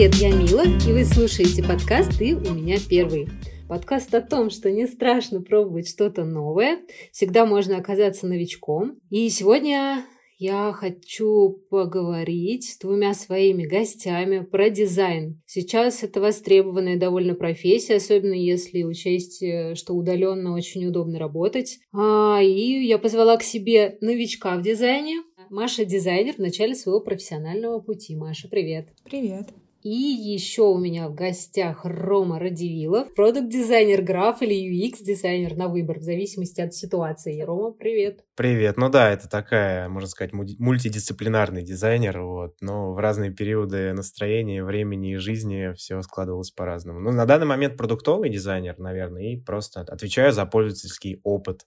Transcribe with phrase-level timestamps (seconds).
[0.00, 3.28] Привет, я Мила, и вы слушаете подкаст «Ты у меня первый».
[3.68, 6.78] Подкаст о том, что не страшно пробовать что-то новое,
[7.12, 8.98] всегда можно оказаться новичком.
[9.10, 10.06] И сегодня
[10.38, 15.38] я хочу поговорить с двумя своими гостями про дизайн.
[15.44, 21.78] Сейчас это востребованная довольно профессия, особенно если учесть, э, что удаленно очень удобно работать.
[21.92, 25.20] А, и я позвала к себе новичка в дизайне.
[25.50, 28.16] Маша дизайнер в начале своего профессионального пути.
[28.16, 28.88] Маша, привет.
[29.04, 29.50] Привет.
[29.82, 36.02] И еще у меня в гостях Рома Радивилов, продукт-дизайнер граф или UX-дизайнер на выбор, в
[36.02, 37.40] зависимости от ситуации.
[37.40, 38.22] Рома, привет.
[38.34, 38.76] Привет.
[38.76, 45.14] Ну да, это такая, можно сказать, мультидисциплинарный дизайнер, вот, но в разные периоды настроения, времени
[45.14, 47.00] и жизни все складывалось по-разному.
[47.00, 51.64] Ну, на данный момент продуктовый дизайнер, наверное, и просто отвечаю за пользовательский опыт.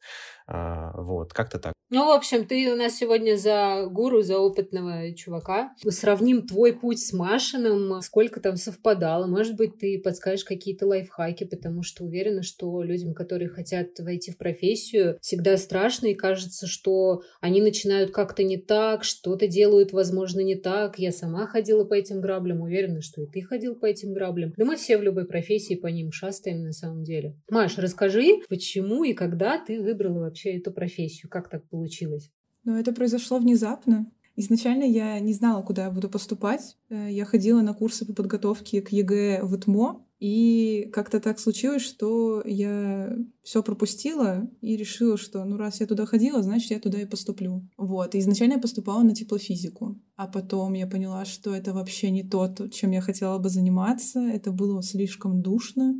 [0.47, 1.73] А, вот, как-то так.
[1.89, 5.73] Ну, в общем, ты у нас сегодня за гуру, за опытного чувака.
[5.87, 9.27] Сравним твой путь с Машиным, сколько там совпадало.
[9.27, 14.39] Может быть, ты подскажешь какие-то лайфхаки, потому что уверена, что людям, которые хотят войти в
[14.39, 20.55] профессию, всегда страшно и кажется, что они начинают как-то не так, что-то делают, возможно, не
[20.55, 20.97] так.
[20.97, 24.53] Я сама ходила по этим граблям, уверена, что и ты ходил по этим граблям.
[24.57, 27.35] Да мы все в любой профессии по ним шастаем на самом деле.
[27.51, 31.29] Маш, расскажи, почему и когда ты выбрала вообще эту профессию?
[31.29, 32.31] Как так получилось?
[32.63, 34.11] Ну, это произошло внезапно.
[34.35, 36.75] Изначально я не знала, куда я буду поступать.
[36.89, 41.83] Э, я ходила на курсы по подготовке к ЕГЭ в ИТМО, и как-то так случилось,
[41.83, 46.99] что я все пропустила и решила, что ну раз я туда ходила, значит я туда
[47.01, 47.61] и поступлю.
[47.77, 48.15] Вот.
[48.15, 49.99] И изначально я поступала на теплофизику.
[50.15, 54.19] А потом я поняла, что это вообще не то, чем я хотела бы заниматься.
[54.21, 55.95] Это было слишком душно.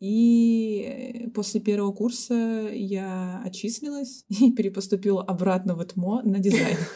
[0.00, 6.76] И после первого курса я отчислилась и перепоступила обратно в ИТМО на дизайн.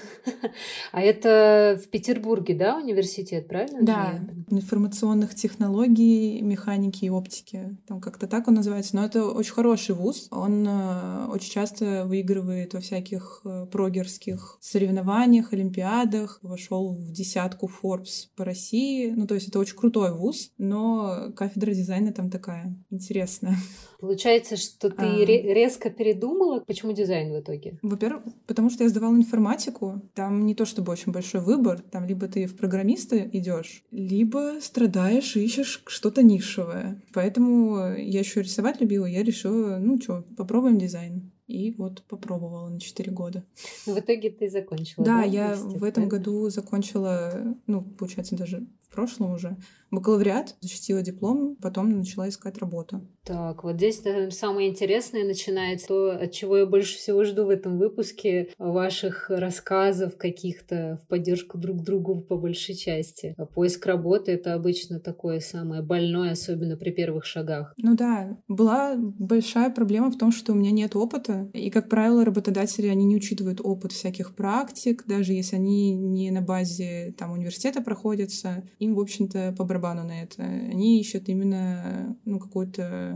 [0.92, 3.82] А это в Петербурге, да, университет, правильно?
[3.82, 7.78] Да, информационных технологий, механики и оптики.
[7.86, 8.96] Там как-то так он называется.
[8.96, 10.28] Но это очень хороший вуз.
[10.30, 16.38] Он э, очень часто выигрывает во всяких э, прогерских соревнованиях, олимпиадах.
[16.42, 19.12] Вошел в десятку Forbes по России.
[19.16, 23.54] Ну, то есть это очень крутой вуз, но кафедра дизайна там такая интересно.
[24.00, 25.24] Получается, что ты а...
[25.24, 27.78] резко передумала, почему дизайн в итоге?
[27.82, 30.02] Во-первых, потому что я сдавала информатику.
[30.14, 31.82] Там не то чтобы очень большой выбор.
[31.90, 37.02] Там либо ты в программисты идешь, либо страдаешь и ищешь что-то нишевое.
[37.12, 41.30] Поэтому я еще рисовать любила, я решила, ну что, попробуем дизайн.
[41.50, 43.42] И вот попробовала на 4 года.
[43.84, 45.04] В итоге ты закончила.
[45.04, 49.56] Да, да я в этом году закончила, ну, получается, даже в прошлом уже,
[49.90, 53.00] бакалавриат, защитила диплом, потом начала искать работу.
[53.30, 57.50] Так, вот здесь наверное, самое интересное начинается, то, от чего я больше всего жду в
[57.50, 63.36] этом выпуске, ваших рассказов каких-то в поддержку друг другу по большей части.
[63.38, 67.72] А поиск работы— это обычно такое самое больное, особенно при первых шагах.
[67.78, 72.24] Ну да, была большая проблема в том, что у меня нет опыта, и, как правило,
[72.24, 77.80] работодатели, они не учитывают опыт всяких практик, даже если они не на базе там университета
[77.80, 80.42] проходятся, им, в общем-то, по барабану на это.
[80.42, 82.40] Они ищут именно ну,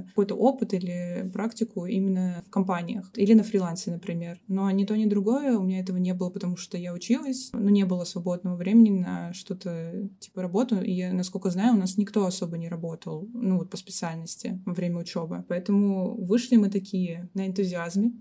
[0.08, 4.40] какой-то какой опыт или практику именно в компаниях или на фрилансе, например.
[4.48, 7.70] Но ни то, ни другое у меня этого не было, потому что я училась, но
[7.70, 10.80] не было свободного времени на что-то типа работу.
[10.80, 14.74] И я, насколько знаю, у нас никто особо не работал, ну вот по специальности во
[14.74, 15.44] время учебы.
[15.48, 18.12] Поэтому вышли мы такие на энтузиазме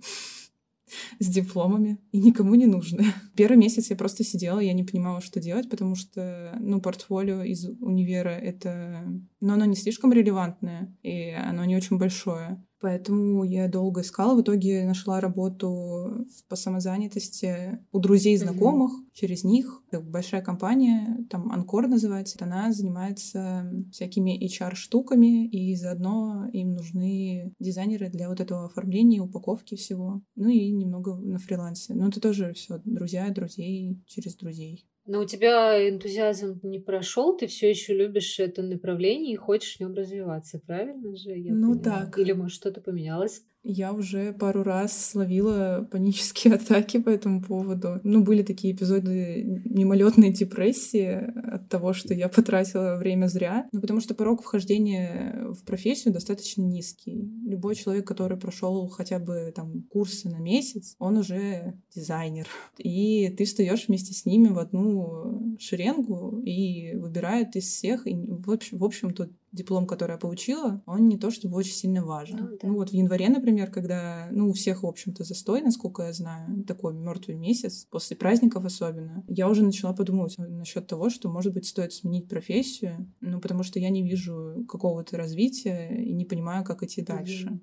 [1.19, 3.05] с дипломами и никому не нужны.
[3.35, 7.65] Первый месяц я просто сидела, я не понимала, что делать, потому что, ну, портфолио из
[7.65, 9.03] универа— это...
[9.41, 12.63] Но оно не слишком релевантное, и оно не очень большое.
[12.83, 14.35] Поэтому я долго искала.
[14.35, 18.91] В итоге нашла работу по самозанятости у друзей знакомых.
[18.91, 19.09] Mm-hmm.
[19.13, 27.53] Через них большая компания, там Анкор называется, она занимается всякими HR-штуками, и заодно им нужны
[27.57, 30.21] дизайнеры для вот этого оформления, упаковки всего.
[30.35, 31.93] Ну и немного на фрилансе.
[31.93, 34.85] Но это тоже все друзья друзей через друзей.
[35.05, 39.79] Но у тебя энтузиазм не прошел, ты все еще любишь это направление и хочешь в
[39.81, 41.31] нем развиваться, правильно же?
[41.31, 42.05] Я ну понимаю?
[42.05, 42.17] так.
[42.19, 43.43] Или может что-то поменялось?
[43.63, 48.01] Я уже пару раз словила панические атаки по этому поводу.
[48.03, 53.69] Ну, были такие эпизоды мимолетной депрессии от того, что я потратила время зря.
[53.71, 57.31] Ну, потому что порог вхождения в профессию достаточно низкий.
[57.45, 62.47] Любой человек, который прошел хотя бы там курсы на месяц, он уже дизайнер.
[62.77, 68.05] И ты встаешь вместе с ними в одну шеренгу и выбирают из всех.
[68.07, 71.73] И в общем, в общем тут диплом, который я получила, он не то чтобы очень
[71.73, 72.37] сильно важен.
[72.37, 72.67] Ну, да.
[72.67, 76.63] ну вот в январе, например, когда, ну, у всех, в общем-то, застой, насколько я знаю,
[76.65, 81.67] такой мертвый месяц, после праздников особенно, я уже начала подумывать насчет того, что, может быть,
[81.67, 86.81] стоит сменить профессию, ну, потому что я не вижу какого-то развития и не понимаю, как
[86.83, 87.59] идти дальше.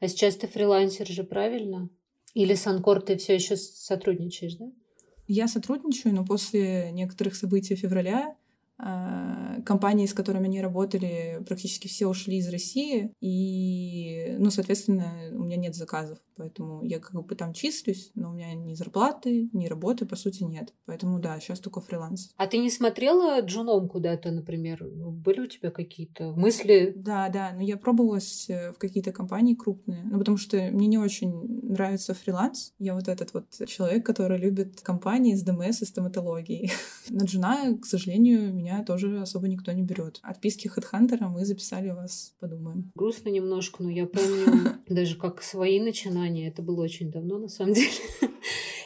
[0.00, 1.90] А сейчас ты фрилансер же, правильно?
[2.34, 4.66] Или с Анкор ты все еще сотрудничаешь, да?
[5.26, 8.36] Я сотрудничаю, но после некоторых событий февраля
[9.64, 15.56] компании, с которыми они работали, практически все ушли из России, и, ну, соответственно, у меня
[15.56, 20.06] нет заказов, поэтому я как бы там числюсь, но у меня ни зарплаты, ни работы,
[20.06, 20.74] по сути, нет.
[20.86, 22.32] Поэтому, да, сейчас только фриланс.
[22.36, 24.84] А ты не смотрела джуном куда-то, например?
[24.84, 26.92] Были у тебя какие-то мысли?
[26.96, 30.98] Да, да, но я пробовалась э, в какие-то компании крупные, ну, потому что мне не
[30.98, 32.72] очень нравится фриланс.
[32.78, 36.72] Я вот этот вот человек, который любит компании с ДМС и стоматологией.
[37.10, 40.20] На джуна, к сожалению, меня тоже особо никто не берет.
[40.22, 42.92] Отписки HeadHunter мы записали вас, подумаем.
[42.94, 46.48] Грустно немножко, но я помню даже как свои начинания.
[46.48, 47.90] Это было очень давно, на самом деле.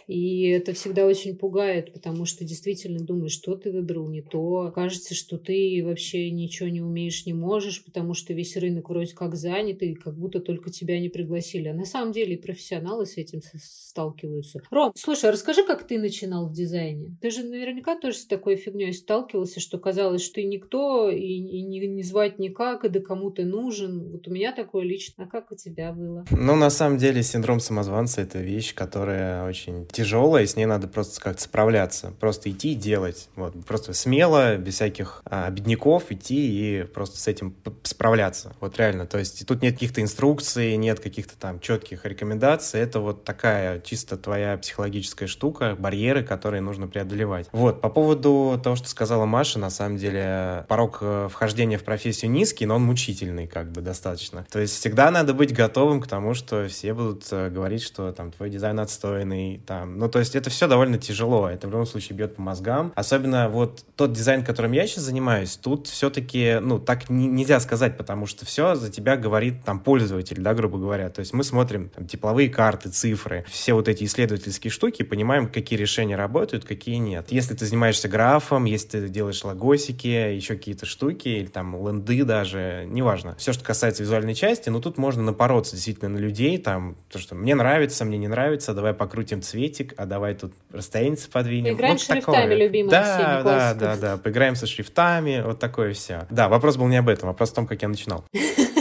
[0.07, 4.71] И это всегда очень пугает, потому что действительно думаешь, что ты выбрал не то.
[4.75, 9.35] Кажется, что ты вообще ничего не умеешь, не можешь, потому что весь рынок вроде как
[9.35, 11.69] занят, и как будто только тебя не пригласили.
[11.69, 14.61] А на самом деле и профессионалы с этим сталкиваются.
[14.71, 17.17] Ром, слушай, а расскажи, как ты начинал в дизайне?
[17.21, 21.63] Ты же наверняка тоже с такой фигней сталкивался, что казалось, что ты никто, и, и
[21.63, 24.11] не, не звать никак, и да кому ты нужен.
[24.13, 25.25] Вот у меня такое лично.
[25.25, 26.27] А как у тебя было?
[26.31, 30.89] Ну, на самом деле, синдром самозванца— это вещь, которая очень тяжелая, и с ней надо
[30.89, 32.13] просто как-то справляться.
[32.21, 33.29] Просто идти и делать.
[33.35, 33.55] Вот.
[33.65, 38.55] Просто смело, без всяких а, бедняков идти и просто с этим справляться.
[38.61, 39.07] Вот реально.
[39.07, 42.81] То есть тут нет каких-то инструкций, нет каких-то там четких рекомендаций.
[42.81, 47.49] Это вот такая чисто твоя психологическая штука, барьеры, которые нужно преодолевать.
[47.53, 47.81] Вот.
[47.81, 52.67] По поводу того, что сказала Маша, на самом деле порог э, вхождения в профессию низкий,
[52.67, 54.47] но он мучительный как бы достаточно.
[54.51, 58.31] То есть всегда надо быть готовым к тому, что все будут э, говорить, что там
[58.31, 62.17] твой дизайн отстойный, там ну, то есть это все довольно тяжело, это в любом случае
[62.17, 62.93] бьет по мозгам.
[62.95, 67.97] Особенно вот тот дизайн, которым я сейчас занимаюсь, тут все-таки, ну, так не, нельзя сказать,
[67.97, 71.11] потому что все за тебя говорит там пользователь, да, грубо говоря.
[71.11, 75.79] То есть мы смотрим там, тепловые карты, цифры, все вот эти исследовательские штуки, понимаем, какие
[75.79, 77.27] решения работают, какие нет.
[77.31, 82.87] Если ты занимаешься графом, если ты делаешь логосики, еще какие-то штуки, или там ленды даже,
[82.89, 83.35] неважно.
[83.37, 87.35] Все, что касается визуальной части, ну, тут можно напороться действительно на людей, там, то, что
[87.35, 91.73] мне нравится, мне не нравится, давай покрутим цвет цветик, а давай тут расстояние подвинем.
[91.73, 92.55] Поиграем вот шрифтами, такое.
[92.55, 96.27] любимые да, да, да, да, поиграем со шрифтами, вот такое все.
[96.31, 98.25] Да, вопрос был не об этом, вопрос о том, как я начинал.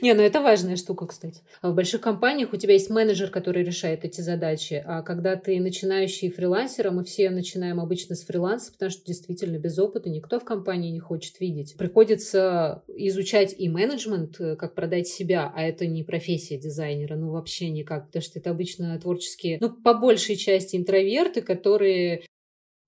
[0.00, 1.42] Не, ну это важная штука, кстати.
[1.60, 5.60] А в больших компаниях у тебя есть менеджер, который решает эти задачи, а когда ты
[5.60, 10.44] начинающий фрилансер, мы все начинаем обычно с фриланса, потому что действительно без опыта никто в
[10.44, 11.76] компании не хочет видеть.
[11.76, 17.70] Приходится изучать и менеджмент, э, как продать себя, а это не профессия дизайнера, ну вообще
[17.70, 22.22] никак, потому что это обычно творческие, ну по большей части интроверты, которые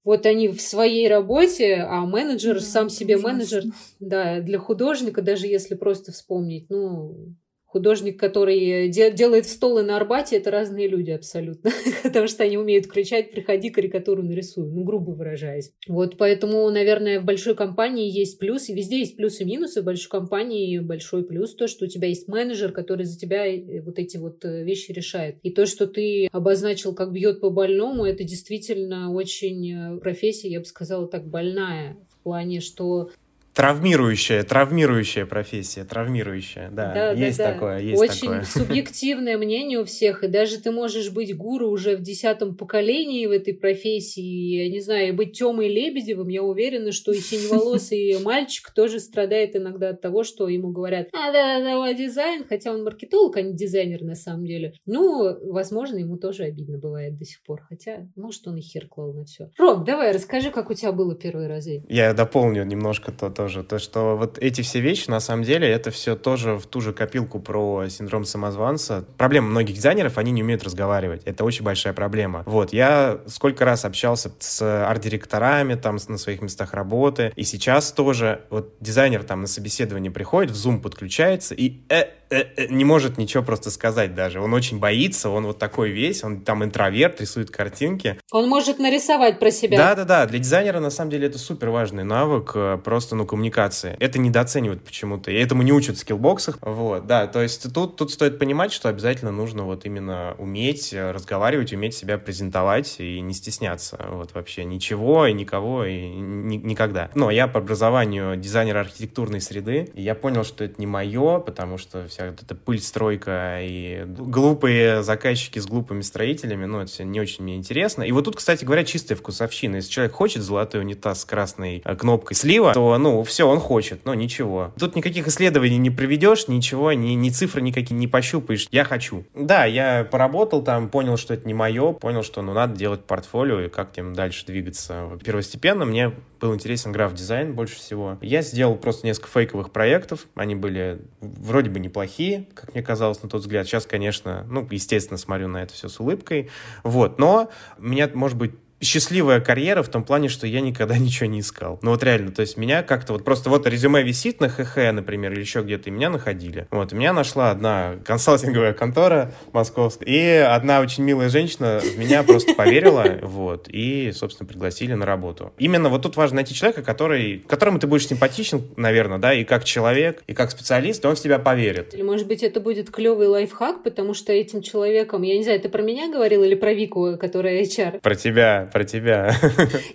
[0.05, 3.33] вот они в своей работе, а менеджер да, сам себе ужасно.
[3.33, 3.65] менеджер,
[4.01, 7.35] да, для художника, даже если просто вспомнить, ну,
[7.79, 11.71] художник, который де- делает столы на Арбате, это разные люди абсолютно,
[12.03, 15.71] потому что они умеют кричать «приходи, карикатуру нарисую», ну, грубо выражаясь.
[15.87, 19.85] Вот поэтому, наверное, в большой компании есть плюс, и везде есть плюсы и минусы, в
[19.85, 24.01] большой компании большой плюс то, что у тебя есть менеджер, который за тебя э, вот
[24.01, 25.37] эти вот э, вещи решает.
[25.45, 30.59] И то, что ты обозначил, как бьет по больному, это действительно очень э, профессия, я
[30.59, 33.11] бы сказала так, больная в плане, что
[33.59, 38.43] Травмирующая, травмирующая профессия, травмирующая, да, да есть да, такое, есть Очень такое.
[38.47, 43.33] субъективное мнение у всех, и даже ты можешь быть гуру уже в десятом поколении в
[43.33, 49.01] этой профессии, я не знаю, быть Тёмой Лебедевым, я уверена, что и синеволосый мальчик тоже
[49.01, 53.39] страдает иногда от того, что ему говорят, а, да, да, да, дизайн, хотя он маркетолог,
[53.39, 54.75] а не дизайнер на самом деле.
[54.87, 59.13] Ну, возможно, ему тоже обидно бывает до сих пор, хотя, может, он и хер клал
[59.15, 59.51] на все.
[59.59, 61.83] Ром, давай, расскажи, как у тебя было первые разы.
[61.89, 63.63] Я дополню немножко то, то тоже.
[63.63, 66.93] То, что вот эти все вещи, на самом деле, это все тоже в ту же
[66.93, 69.07] копилку про синдром самозванца.
[69.17, 71.23] Проблема многих дизайнеров, они не умеют разговаривать.
[71.25, 72.43] Это очень большая проблема.
[72.45, 78.43] Вот, я сколько раз общался с арт-директорами там на своих местах работы, и сейчас тоже
[78.51, 83.71] вот дизайнер там на собеседование приходит, в Zoom подключается, и э, не может ничего просто
[83.71, 84.41] сказать даже.
[84.41, 88.21] Он очень боится, он вот такой весь, он там интроверт, рисует картинки.
[88.31, 89.79] Он может нарисовать про себя.
[89.79, 93.97] Да-да-да, для дизайнера на самом деле это супер важный навык, э, просто, ну, коммуникации.
[94.01, 96.59] Это недооценивают почему-то, и этому не учат в скиллбоксах.
[96.61, 101.73] Вот, да, то есть тут, тут стоит понимать, что обязательно нужно вот именно уметь разговаривать,
[101.73, 107.11] уметь себя презентовать и не стесняться вот вообще ничего и никого и ни, никогда.
[107.15, 111.79] Но я по образованию дизайнер архитектурной среды, и я понял, что это не мое, потому
[111.79, 117.05] что вся вот эта пыль, стройка и глупые заказчики с глупыми строителями, ну, это все
[117.05, 118.03] не очень мне интересно.
[118.03, 119.77] И вот тут, кстати говоря, чистая вкусовщина.
[119.77, 124.05] Если человек хочет золотой унитаз с красной э, кнопкой слива, то, ну, все, он хочет,
[124.05, 124.73] но ничего.
[124.79, 128.67] Тут никаких исследований не проведешь, ничего, ни, ни цифры никакие не пощупаешь.
[128.71, 129.25] Я хочу.
[129.35, 133.61] Да, я поработал там, понял, что это не мое, понял, что, ну, надо делать портфолио
[133.61, 135.19] и как тем дальше двигаться.
[135.25, 138.19] Первостепенно мне был интересен граф-дизайн больше всего.
[138.21, 140.27] Я сделал просто несколько фейковых проектов.
[140.35, 143.67] Они были вроде бы неплохие, как мне казалось на тот взгляд.
[143.67, 146.51] Сейчас, конечно, ну, естественно, смотрю на это все с улыбкой.
[146.85, 151.41] Вот, но меня, может быть, счастливая карьера в том плане, что я никогда ничего не
[151.41, 151.79] искал.
[151.83, 155.33] Ну вот реально, то есть меня как-то вот просто вот резюме висит на ХХ, например,
[155.33, 156.67] или еще где-то, и меня находили.
[156.71, 162.55] Вот, меня нашла одна консалтинговая контора московская, и одна очень милая женщина в меня просто
[162.55, 165.53] поверила, вот, и, собственно, пригласили на работу.
[165.59, 169.65] Именно вот тут важно найти человека, который, которому ты будешь симпатичен, наверное, да, и как
[169.65, 171.95] человек, и как специалист, он в тебя поверит.
[171.95, 175.69] Или, может быть, это будет клевый лайфхак, потому что этим человеком, я не знаю, ты
[175.69, 178.01] про меня говорил или про Вику, которая HR?
[178.01, 179.35] Про тебя, про тебя.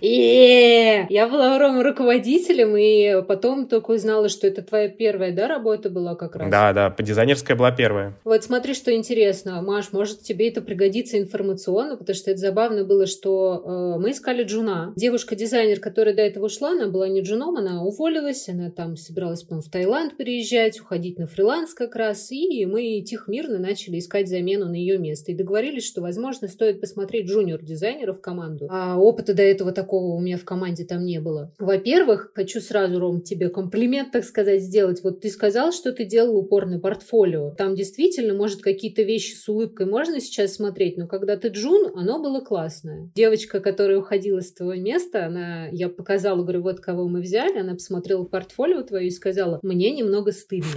[0.00, 6.36] Я была руководителем, и потом только узнала, что это твоя первая, да, работа была как
[6.36, 6.50] раз?
[6.50, 8.16] Да, да, дизайнерская была первая.
[8.24, 13.06] Вот смотри, что интересно, Маш, может тебе это пригодится информационно, потому что это забавно было,
[13.06, 14.92] что э, мы искали джуна.
[14.96, 19.54] Девушка-дизайнер, которая до этого ушла, она была не джуном, она уволилась, она там собиралась, по
[19.60, 24.66] в Таиланд переезжать, уходить на фриланс как раз, и мы тихо мирно начали искать замену
[24.66, 25.32] на ее место.
[25.32, 28.68] И договорились, что, возможно, стоит посмотреть джуниор-дизайнера в команду, команду.
[28.70, 31.52] А опыта до этого такого у меня в команде там не было.
[31.58, 35.02] Во-первых, хочу сразу, Ром, тебе комплимент, так сказать, сделать.
[35.02, 37.54] Вот ты сказал, что ты делал упор на портфолио.
[37.56, 42.22] Там действительно, может, какие-то вещи с улыбкой можно сейчас смотреть, но когда ты джун, оно
[42.22, 43.10] было классное.
[43.14, 47.74] Девочка, которая уходила с твоего места, она, я показала, говорю, вот кого мы взяли, она
[47.74, 50.68] посмотрела портфолио твое и сказала, мне немного стыдно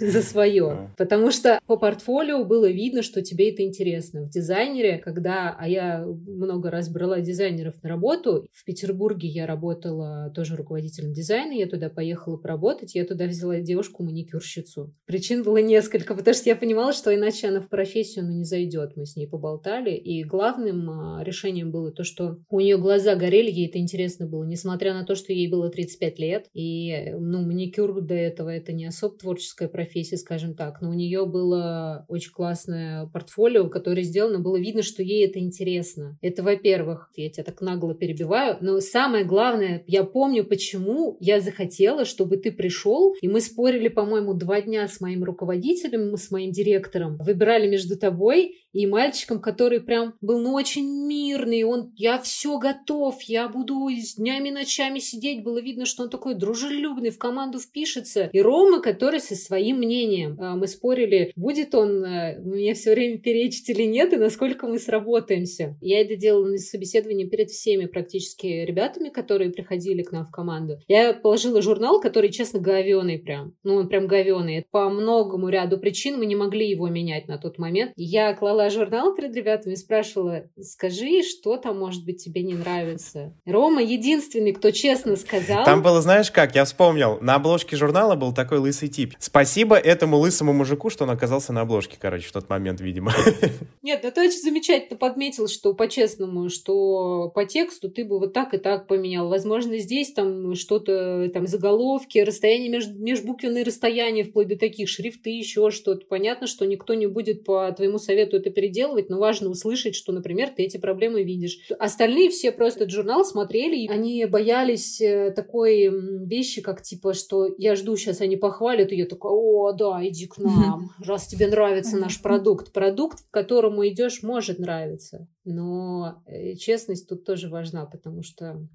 [0.00, 0.90] за свое.
[0.96, 4.22] Потому что по портфолио было видно, что тебе это интересно.
[4.22, 8.46] В дизайнере, когда, а я много раз раз брала дизайнеров на работу.
[8.52, 14.92] В Петербурге я работала тоже руководителем дизайна, я туда поехала поработать, я туда взяла девушку-маникюрщицу.
[15.06, 18.96] Причин было несколько, потому что я понимала, что иначе она в профессию ну, не зайдет.
[18.96, 23.50] Мы с ней поболтали, и главным а, решением было то, что у нее глаза горели,
[23.50, 28.00] ей это интересно было, несмотря на то, что ей было 35 лет, и ну, маникюр
[28.00, 33.06] до этого это не особо творческая профессия, скажем так, но у нее было очень классное
[33.06, 36.18] портфолио, которое сделано, было видно, что ей это интересно.
[36.22, 41.40] Это, во-первых, во-первых, я тебя так нагло перебиваю, но самое главное, я помню, почему я
[41.40, 46.50] захотела, чтобы ты пришел, и мы спорили, по-моему, два дня с моим руководителем, с моим
[46.50, 52.58] директором, выбирали между тобой и мальчиком, который прям был, ну, очень мирный, он, я все
[52.58, 57.58] готов, я буду днями и ночами сидеть, было видно, что он такой дружелюбный, в команду
[57.58, 60.36] впишется, и Рома, который со своим мнением.
[60.40, 64.78] А, мы спорили, будет он э, мне все время перечить или нет, и насколько мы
[64.78, 65.76] сработаемся.
[65.80, 70.78] Я это делала на собеседовании перед всеми практически ребятами, которые приходили к нам в команду.
[70.88, 73.54] Я положила журнал, который, честно, говеный прям.
[73.62, 74.64] Ну, он прям говеный.
[74.70, 77.92] По многому ряду причин мы не могли его менять на тот момент.
[77.96, 82.54] Я клала брала журнал перед ребятами и спрашивала, скажи, что там, может быть, тебе не
[82.54, 83.32] нравится.
[83.46, 85.64] Рома единственный, кто честно сказал.
[85.64, 89.14] Там было, знаешь как, я вспомнил, на обложке журнала был такой лысый тип.
[89.18, 93.12] Спасибо этому лысому мужику, что он оказался на обложке, короче, в тот момент, видимо.
[93.82, 98.54] Нет, ну ты очень замечательно подметил, что по-честному, что по тексту ты бы вот так
[98.54, 99.28] и так поменял.
[99.28, 105.70] Возможно, здесь там что-то, там заголовки, расстояние между, межбуквенные расстояния, вплоть до таких шрифты, еще
[105.70, 106.06] что-то.
[106.06, 110.50] Понятно, что никто не будет по твоему совету это переделывать, но важно услышать, что, например,
[110.50, 111.58] ты эти проблемы видишь.
[111.78, 115.90] Остальные все просто этот журнал смотрели, и они боялись э, такой
[116.26, 120.26] вещи, как типа, что я жду, сейчас они похвалят, и я такая, о, да, иди
[120.26, 122.72] к нам, раз тебе нравится наш продукт.
[122.72, 128.66] Продукт, к которому идешь, может нравиться, но э, честность тут тоже важна, потому что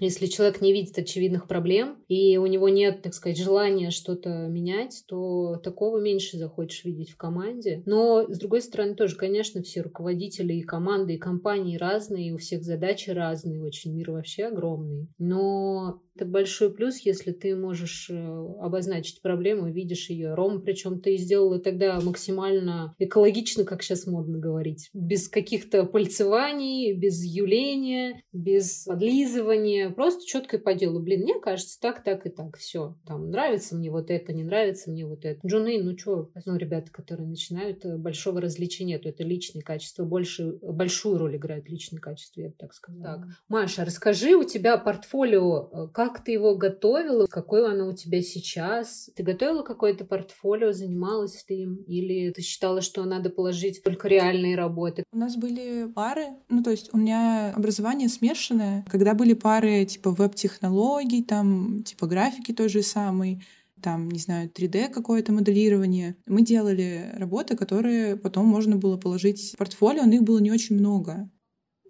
[0.00, 5.04] Если человек не видит очевидных проблем, и у него нет, так сказать, желания что-то менять,
[5.06, 7.82] то такого меньше захочешь видеть в команде.
[7.86, 12.38] Но, с другой стороны, тоже, конечно, все руководители и команды, и компании разные, и у
[12.38, 15.08] всех задачи разные, очень мир вообще огромный.
[15.18, 18.16] Но это большой плюс, если ты можешь э,
[18.60, 20.34] обозначить проблему, видишь ее.
[20.34, 24.90] Ром, причем ты сделала тогда максимально экологично, как сейчас модно говорить.
[24.92, 29.87] Без каких-то пальцеваний, без юления, без подлизывания.
[29.94, 31.00] Просто четко и по делу.
[31.00, 32.56] Блин, мне кажется, так, так и так.
[32.56, 32.96] Все.
[33.06, 35.46] Там нравится мне вот это, не нравится мне вот это.
[35.46, 39.08] Джуны, ну что, ну, ребята, которые начинают, э, большого различия нету.
[39.08, 40.04] Это личные качества.
[40.04, 43.04] Больше, большую роль играют личные качества, я бы так сказала.
[43.04, 43.28] Так.
[43.48, 48.22] Маша, расскажи, у тебя портфолио, э, как как ты его готовила, какое оно у тебя
[48.22, 49.10] сейчас?
[49.14, 51.76] Ты готовила какое-то портфолио, занималась ты им?
[51.86, 55.04] Или ты считала, что надо положить только реальные работы?
[55.12, 58.84] У нас были пары, ну то есть у меня образование смешанное.
[58.90, 63.42] Когда были пары типа веб-технологий, там типа графики той же самой,
[63.80, 66.16] там, не знаю, 3D какое-то моделирование.
[66.26, 70.76] Мы делали работы, которые потом можно было положить в портфолио, но их было не очень
[70.76, 71.30] много.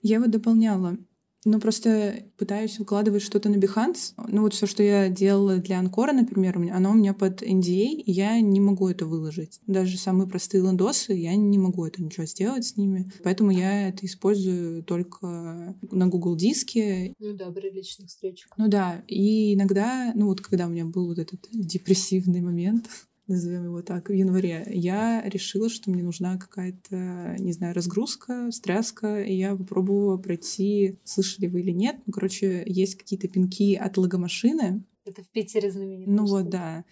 [0.02, 0.96] Я его дополняла.
[1.44, 4.12] Ну, просто пытаюсь выкладывать что-то на Behance.
[4.26, 8.10] Ну, вот все, что я делала для Анкора, например, оно у меня под NDA, и
[8.10, 9.60] я не могу это выложить.
[9.66, 13.10] Даже самые простые лендосы, я не могу это ничего сделать с ними.
[13.22, 17.14] Поэтому я это использую только на Google диске.
[17.18, 18.50] Ну да, при личных встречах.
[18.56, 22.88] Ну да, и иногда, ну вот когда у меня был вот этот депрессивный момент,
[23.28, 29.22] назовем его так, в январе, я решила, что мне нужна какая-то, не знаю, разгрузка, стряска,
[29.22, 34.82] и я попробовала пройти, слышали вы или нет, ну, короче, есть какие-то пинки от логомашины.
[35.04, 36.10] Это в Питере знаменито.
[36.10, 36.84] Ну вот, да.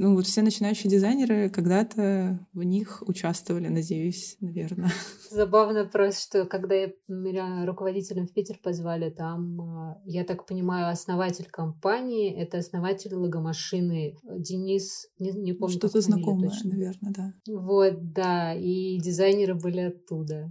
[0.00, 4.92] Ну вот все начинающие дизайнеры когда-то в них участвовали, надеюсь, наверное.
[5.30, 6.76] Забавно просто, что когда
[7.08, 14.16] меня руководителем в Питер позвали, там, а, я так понимаю, основатель компании, это основатель логомашины
[14.22, 15.74] Денис, не, не помню.
[15.74, 16.70] Что-то знакомое, точно.
[16.70, 17.34] наверное, да.
[17.48, 20.48] Вот, да, и дизайнеры были оттуда.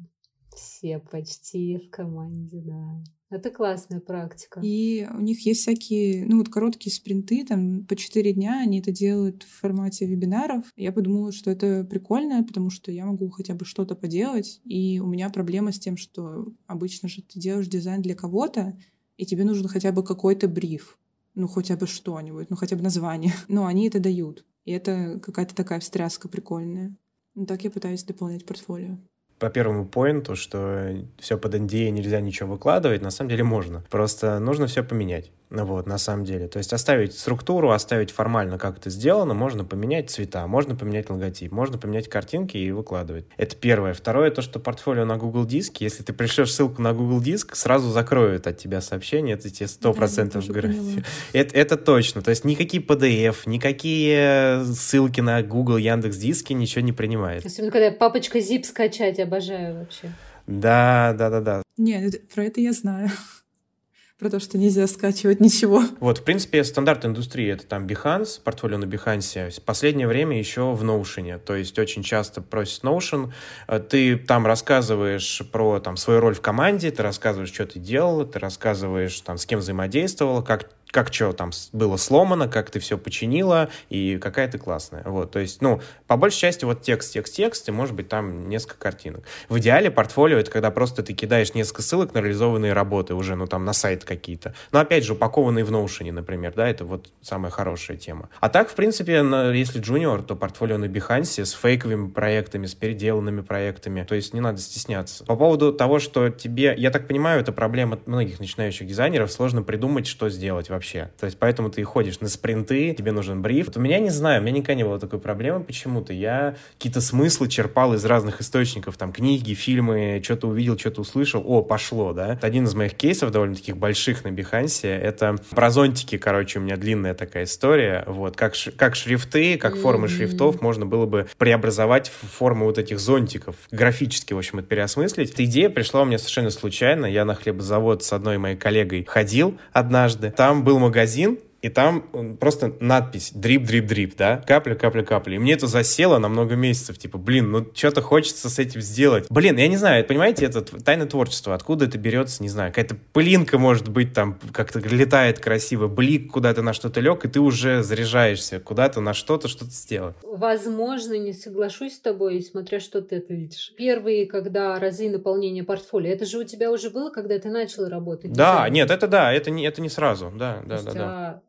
[0.53, 3.01] Все почти в команде, да.
[3.29, 4.61] Это классная практика.
[4.63, 8.91] И у них есть всякие, ну вот короткие спринты, там по 4 дня они это
[8.91, 10.65] делают в формате вебинаров.
[10.77, 14.61] Я подумала, что это прикольно, потому что я могу хотя бы что-то поделать.
[14.63, 18.77] И у меня проблема с тем, что обычно же ты делаешь дизайн для кого-то,
[19.17, 20.97] и тебе нужен хотя бы какой-то бриф.
[21.35, 23.33] Ну, хотя бы что-нибудь, ну, хотя бы название.
[23.49, 24.45] Но они это дают.
[24.63, 26.95] И это какая-то такая встряска прикольная.
[27.35, 28.97] Ну, так я пытаюсь дополнять портфолио
[29.39, 33.83] по первому поинту, что все под NDA нельзя ничего выкладывать, на самом деле можно.
[33.89, 35.31] Просто нужно все поменять.
[35.49, 36.47] Ну вот, на самом деле.
[36.47, 41.53] То есть оставить структуру, оставить формально, как это сделано, можно поменять цвета, можно поменять логотип,
[41.53, 43.25] можно поменять картинки и выкладывать.
[43.37, 43.93] Это первое.
[43.93, 47.89] Второе, то, что портфолио на Google Диск, если ты пришлешь ссылку на Google Диск, сразу
[47.91, 51.05] закроют от тебя сообщение, это тебе 100% да, гарантия.
[51.33, 52.21] Это, это точно.
[52.21, 57.45] То есть никакие PDF, никакие ссылки на Google, Яндекс Диски ничего не принимает.
[57.45, 60.11] Особенно, когда папочка zip скачать, обожаю вообще.
[60.47, 61.63] Да, да, да, да.
[61.77, 63.09] Нет, про это я знаю
[64.19, 65.83] про то, что нельзя скачивать ничего.
[65.99, 69.51] Вот, в принципе, стандарт индустрии— это там Behance, портфолио на Behance.
[69.51, 71.37] В последнее время еще в Notion.
[71.39, 73.31] То есть очень часто просит Notion.
[73.67, 78.25] Э, ты там рассказываешь про там, свою роль в команде, ты рассказываешь, что ты делала,
[78.25, 82.97] ты рассказываешь, там, с кем взаимодействовала, как как что там было сломано, как ты все
[82.97, 85.03] починила, и какая ты классная.
[85.05, 88.49] Вот, то есть, ну, по большей части вот текст, текст, текст, и может быть там
[88.49, 89.23] несколько картинок.
[89.49, 93.47] В идеале портфолио— это когда просто ты кидаешь несколько ссылок на реализованные работы уже, ну,
[93.47, 94.53] там, на сайт какие-то.
[94.71, 98.29] Но, опять же, упакованные в Notion, например, да, это вот самая хорошая тема.
[98.39, 102.75] А так, в принципе, на, если junior, то портфолио на Behance с фейковыми проектами, с
[102.75, 105.25] переделанными проектами, то есть не надо стесняться.
[105.25, 110.07] По поводу того, что тебе, я так понимаю, это проблема многих начинающих дизайнеров, сложно придумать,
[110.07, 111.09] что сделать вообще.
[111.19, 113.67] То есть поэтому ты ходишь на спринты, тебе нужен бриф.
[113.67, 116.13] Вот у меня не знаю, у меня никогда не было такой проблемы почему-то.
[116.13, 121.61] Я какие-то смыслы черпал из разных источников, там книги, фильмы, что-то увидел, что-то услышал, о,
[121.61, 122.39] пошло, да.
[122.41, 126.77] Один из моих кейсов довольно таких больших на Бихансе, это про зонтики, короче, у меня
[126.77, 132.27] длинная такая история, вот, как, как шрифты, как формы шрифтов можно было бы преобразовать в
[132.27, 135.31] форму вот этих зонтиков, графически, в общем, это переосмыслить.
[135.31, 139.57] Эта идея пришла у меня совершенно случайно, я на хлебозавод с одной моей коллегой ходил
[139.73, 145.35] однажды, там был магазин, и там просто надпись «дрип, дрип, дрип», да, капля, капля, капля.
[145.35, 149.25] И мне это засело на много месяцев, типа, блин, ну что-то хочется с этим сделать.
[149.29, 153.57] Блин, я не знаю, понимаете, это тайна творчества, откуда это берется, не знаю, какая-то пылинка,
[153.57, 158.59] может быть, там как-то летает красиво, блик куда-то на что-то лег, и ты уже заряжаешься
[158.59, 160.15] куда-то на что-то, что-то сделать.
[160.23, 163.73] Возможно, не соглашусь с тобой, смотря что ты это видишь.
[163.77, 168.31] Первые, когда разы наполнения портфолио, это же у тебя уже было, когда ты начал работать?
[168.31, 171.41] Да, нет, это да, это не, это не сразу, да, да, да, да.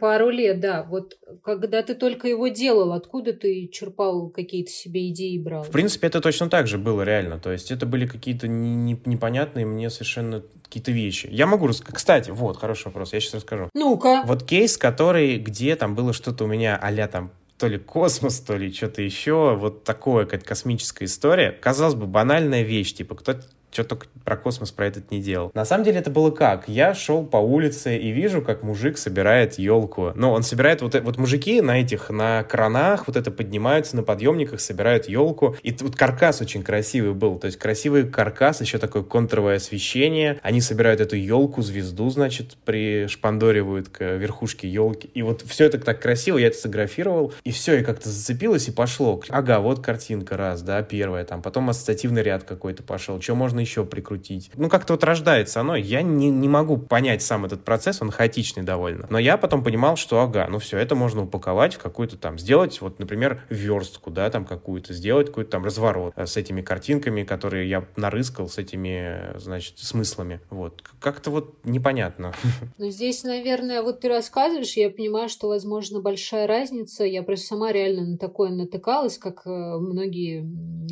[0.00, 0.84] Пару лет, да.
[0.88, 5.62] Вот когда ты только его делал, откуда ты черпал какие-то себе идеи брал?
[5.62, 7.38] В принципе, это точно так же было реально.
[7.38, 11.28] То есть это были какие-то не, не, непонятные мне совершенно какие-то вещи.
[11.30, 11.96] Я могу рассказать.
[11.96, 13.68] Кстати, вот, хороший вопрос, я сейчас расскажу.
[13.74, 14.22] Ну-ка.
[14.26, 18.56] Вот кейс, который, где там было что-то у меня а там то ли космос, то
[18.56, 21.52] ли что-то еще, вот такое, какая-то космическая история.
[21.52, 23.36] Казалось бы, банальная вещь, типа, кто
[23.72, 25.50] что только про космос про этот не делал.
[25.54, 26.68] На самом деле это было как?
[26.68, 30.12] Я шел по улице и вижу, как мужик собирает елку.
[30.14, 34.60] Но он собирает вот, вот мужики на этих, на кранах, вот это поднимаются на подъемниках,
[34.60, 35.56] собирают елку.
[35.62, 37.38] И тут каркас очень красивый был.
[37.38, 40.38] То есть красивый каркас, еще такое контровое освещение.
[40.42, 45.08] Они собирают эту елку, звезду, значит, пришпандоривают к верхушке елки.
[45.14, 47.32] И вот все это так красиво, я это сфотографировал.
[47.44, 49.20] И все, и как-то зацепилось и пошло.
[49.30, 51.24] Ага, вот картинка раз, да, первая.
[51.24, 53.20] Там потом ассоциативный ряд какой-то пошел.
[53.20, 54.50] Что можно еще прикрутить.
[54.54, 55.76] Ну, как-то вот рождается оно.
[55.76, 59.06] Я не, не могу понять сам этот процесс, он хаотичный довольно.
[59.10, 62.80] Но я потом понимал, что ага, ну все, это можно упаковать в какую-то там, сделать,
[62.80, 67.68] вот, например, верстку, да, там какую-то, сделать какой-то там разворот э, с этими картинками, которые
[67.68, 70.40] я нарыскал, с этими, значит, смыслами.
[70.50, 70.82] Вот.
[71.00, 72.32] Как-то вот непонятно.
[72.78, 77.04] Ну, здесь, наверное, вот ты рассказываешь, я понимаю, что, возможно, большая разница.
[77.04, 80.42] Я просто сама реально на такое натыкалась, как э, многие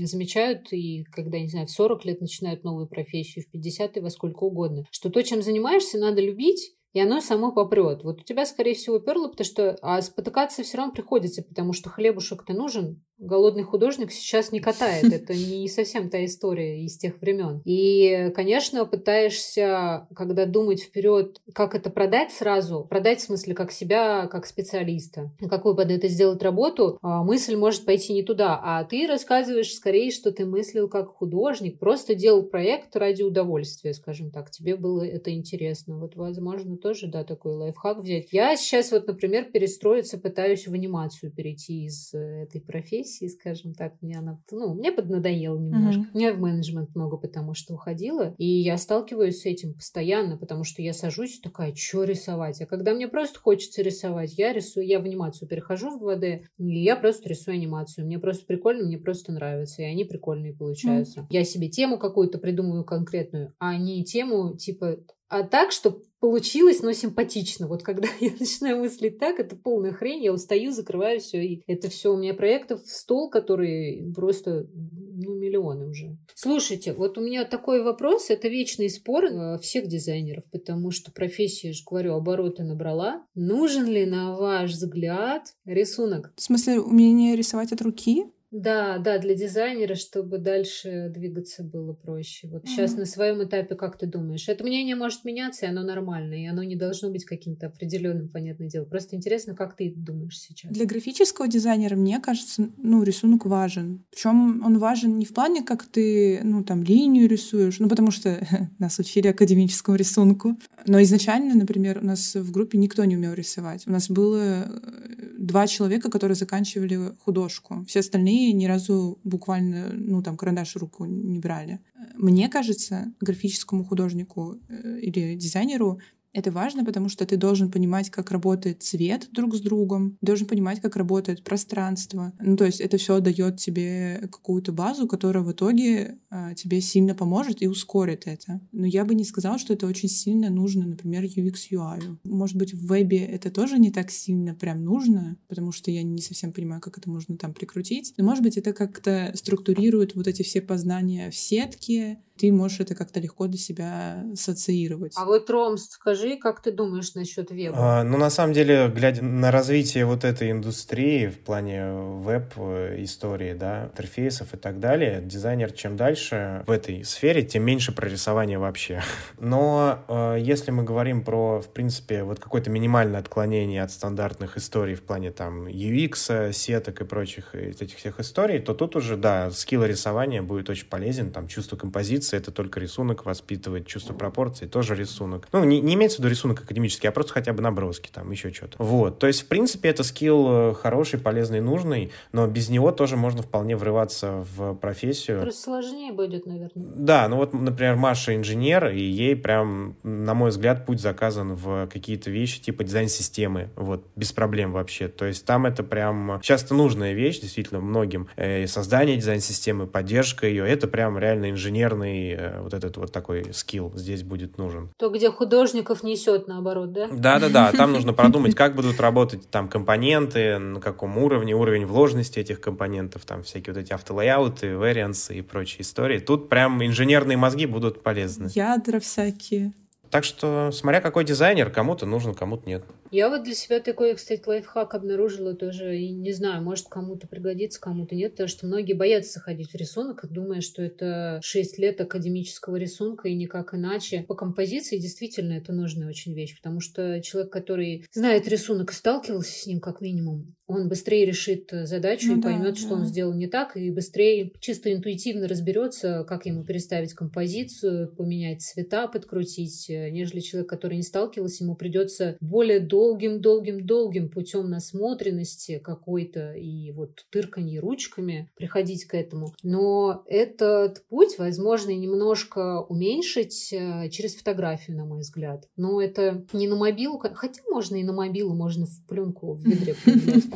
[0.06, 4.10] замечают, и когда, не знаю, в 40 лет начинают новую профессию в 50 и во
[4.10, 4.84] сколько угодно.
[4.90, 8.02] Что то, чем занимаешься, надо любить, и оно само попрет.
[8.04, 11.88] Вот у тебя, скорее всего, перло, потому что а спотыкаться все равно приходится, потому что
[11.88, 15.04] хлебушек-то нужен, голодный художник сейчас не катает.
[15.12, 17.60] Это не совсем та история из тех времен.
[17.64, 24.26] И, конечно, пытаешься, когда думать вперед, как это продать сразу, продать в смысле как себя,
[24.26, 28.58] как специалиста, какую под это сделать работу, а, мысль может пойти не туда.
[28.62, 34.30] А ты рассказываешь скорее, что ты мыслил как художник, просто делал проект ради удовольствия, скажем
[34.30, 34.50] так.
[34.50, 35.98] Тебе было это интересно.
[35.98, 38.32] Вот, возможно, тоже, да, такой лайфхак взять.
[38.32, 43.94] Я сейчас вот, например, перестроиться пытаюсь в анимацию перейти из э, этой профессии, скажем так,
[44.00, 46.02] мне она, ну, мне поднадоело немножко.
[46.02, 46.20] Mm-hmm.
[46.20, 50.82] Я в менеджмент много потому что уходила, и я сталкиваюсь с этим постоянно, потому что
[50.82, 52.60] я сажусь такая, что рисовать?
[52.60, 56.82] А когда мне просто хочется рисовать, я рисую, я в анимацию перехожу в 2D, и
[56.82, 58.06] я просто рисую анимацию.
[58.06, 61.20] Мне просто прикольно, мне просто нравится, и они прикольные получаются.
[61.20, 61.26] Mm-hmm.
[61.30, 64.98] Я себе тему какую-то придумываю конкретную, а не тему типа
[65.30, 67.66] а так, чтобы получилось, но симпатично.
[67.66, 71.88] Вот когда я начинаю мыслить так, это полная хрень, я устаю, закрываю все, и это
[71.88, 76.18] все у меня проектов в стол, который просто, ну, миллионы уже.
[76.34, 81.68] Слушайте, вот у меня такой вопрос, это вечный спор э, всех дизайнеров, потому что профессия,
[81.68, 83.24] я же говорю, обороты набрала.
[83.34, 86.32] Нужен ли, на ваш взгляд, рисунок?
[86.36, 88.26] В смысле, умение рисовать от руки?
[88.50, 92.48] Да, да, для дизайнера, чтобы дальше двигаться было проще.
[92.48, 92.68] Вот mm-hmm.
[92.68, 94.48] сейчас на своем этапе, как ты думаешь?
[94.48, 98.68] Это мнение может меняться, и оно нормально, и оно не должно быть каким-то определенным, понятное
[98.68, 98.84] дело.
[98.86, 100.72] Просто интересно, как ты думаешь сейчас?
[100.72, 104.04] Для графического дизайнера, мне кажется, ну, рисунок важен.
[104.10, 108.44] Причем он важен не в плане, как ты, ну, там, линию рисуешь, ну, потому что
[108.80, 110.56] нас учили академическому рисунку.
[110.86, 113.86] Но изначально, например, у нас в группе никто не умел рисовать.
[113.86, 117.84] У нас было э, два человека, которые заканчивали художку.
[117.86, 121.78] Все остальные ни разу буквально, ну, там, карандаш в руку не брали.
[122.14, 126.00] Мне кажется, графическому художнику э, или дизайнеру
[126.32, 130.80] это важно, потому что ты должен понимать, как работает цвет друг с другом, должен понимать,
[130.80, 132.32] как работает пространство.
[132.40, 137.14] Ну, то есть это все дает тебе какую-то базу, которая в итоге а, тебе сильно
[137.14, 138.60] поможет и ускорит это.
[138.72, 142.18] Но я бы не сказала, что это очень сильно нужно, например, UX UI.
[142.24, 146.22] Может быть, в вебе это тоже не так сильно прям нужно, потому что я не
[146.22, 148.14] совсем понимаю, как это можно там прикрутить.
[148.16, 152.94] Но, может быть, это как-то структурирует вот эти все познания в сетке, ты можешь это
[152.94, 155.12] как-то легко для себя ассоциировать.
[155.16, 157.76] А вот, Ром, скажи, как ты думаешь насчет веба?
[157.78, 163.84] А, ну, на самом деле, глядя на развитие вот этой индустрии в плане веб-истории, да,
[163.84, 169.02] интерфейсов и так далее, дизайнер чем дальше в этой сфере, тем меньше прорисования вообще.
[169.38, 174.94] Но э, если мы говорим про, в принципе, вот какое-то минимальное отклонение от стандартных историй
[174.94, 179.84] в плане там UX, сеток и прочих этих всех историй, то тут уже, да, скилл
[179.84, 184.94] рисования будет очень полезен, там, чувство композиции композиция— это только рисунок, воспитывает чувство пропорций, тоже
[184.94, 185.48] рисунок.
[185.52, 188.52] Ну, не, не имеется в виду рисунок академический, а просто хотя бы наброски, там, еще
[188.52, 188.76] что-то.
[188.78, 193.16] Вот, то есть, в принципе, это скилл э, хороший, полезный, нужный, но без него тоже
[193.16, 195.40] можно вполне врываться в профессию.
[195.40, 196.70] Просто сложнее будет, наверное.
[196.74, 201.88] Да, ну вот, например, Маша инженер, и ей прям, на мой взгляд, путь заказан в
[201.92, 205.08] какие-то вещи типа дизайн-системы, вот, без проблем вообще.
[205.08, 208.28] То есть там это прям часто нужная вещь, действительно, многим.
[208.36, 213.92] Э, создание дизайн-системы, поддержка ее, это прям реально инженерный э, вот этот вот такой скилл
[213.94, 214.90] здесь будет нужен.
[214.98, 217.08] То, где художников несет, наоборот, да?
[217.10, 222.60] Да-да-да, там нужно продумать, как будут работать там компоненты, на каком уровне, уровень вложенности этих
[222.60, 226.18] компонентов, там всякие вот эти автолейауты, variants и прочие истории.
[226.18, 228.48] Тут прям инженерные мозги будут полезны.
[228.54, 229.72] Ядра всякие.
[230.10, 232.82] Так что, смотря какой дизайнер, кому-то нужен, кому-то нет.
[233.12, 237.80] Я вот для себя такой, кстати, лайфхак обнаружила тоже, и не знаю, может кому-то пригодится,
[237.80, 242.76] кому-то нет, потому что многие боятся ходить в рисунок, думая, что это 6 лет академического
[242.76, 244.24] рисунка и никак иначе.
[244.26, 249.52] По композиции действительно это нужная очень вещь, потому что человек, который знает рисунок и сталкивался
[249.52, 252.80] с ним как минимум, он быстрее решит задачу ну, и да, поймет, да.
[252.80, 258.62] что он сделал не так, и быстрее чисто интуитивно разберется, как ему переставить композицию, поменять
[258.62, 266.92] цвета, подкрутить, нежели человек, который не сталкивался, ему придется более долгим-долгим-долгим путем насмотренности какой-то и
[266.92, 269.54] вот тырканье ручками приходить к этому.
[269.62, 275.68] Но этот путь возможно немножко уменьшить э, через фотографию, на мой взгляд.
[275.76, 279.94] Но это не на мобилу, хотя можно и на мобилу, можно в пленку в ведре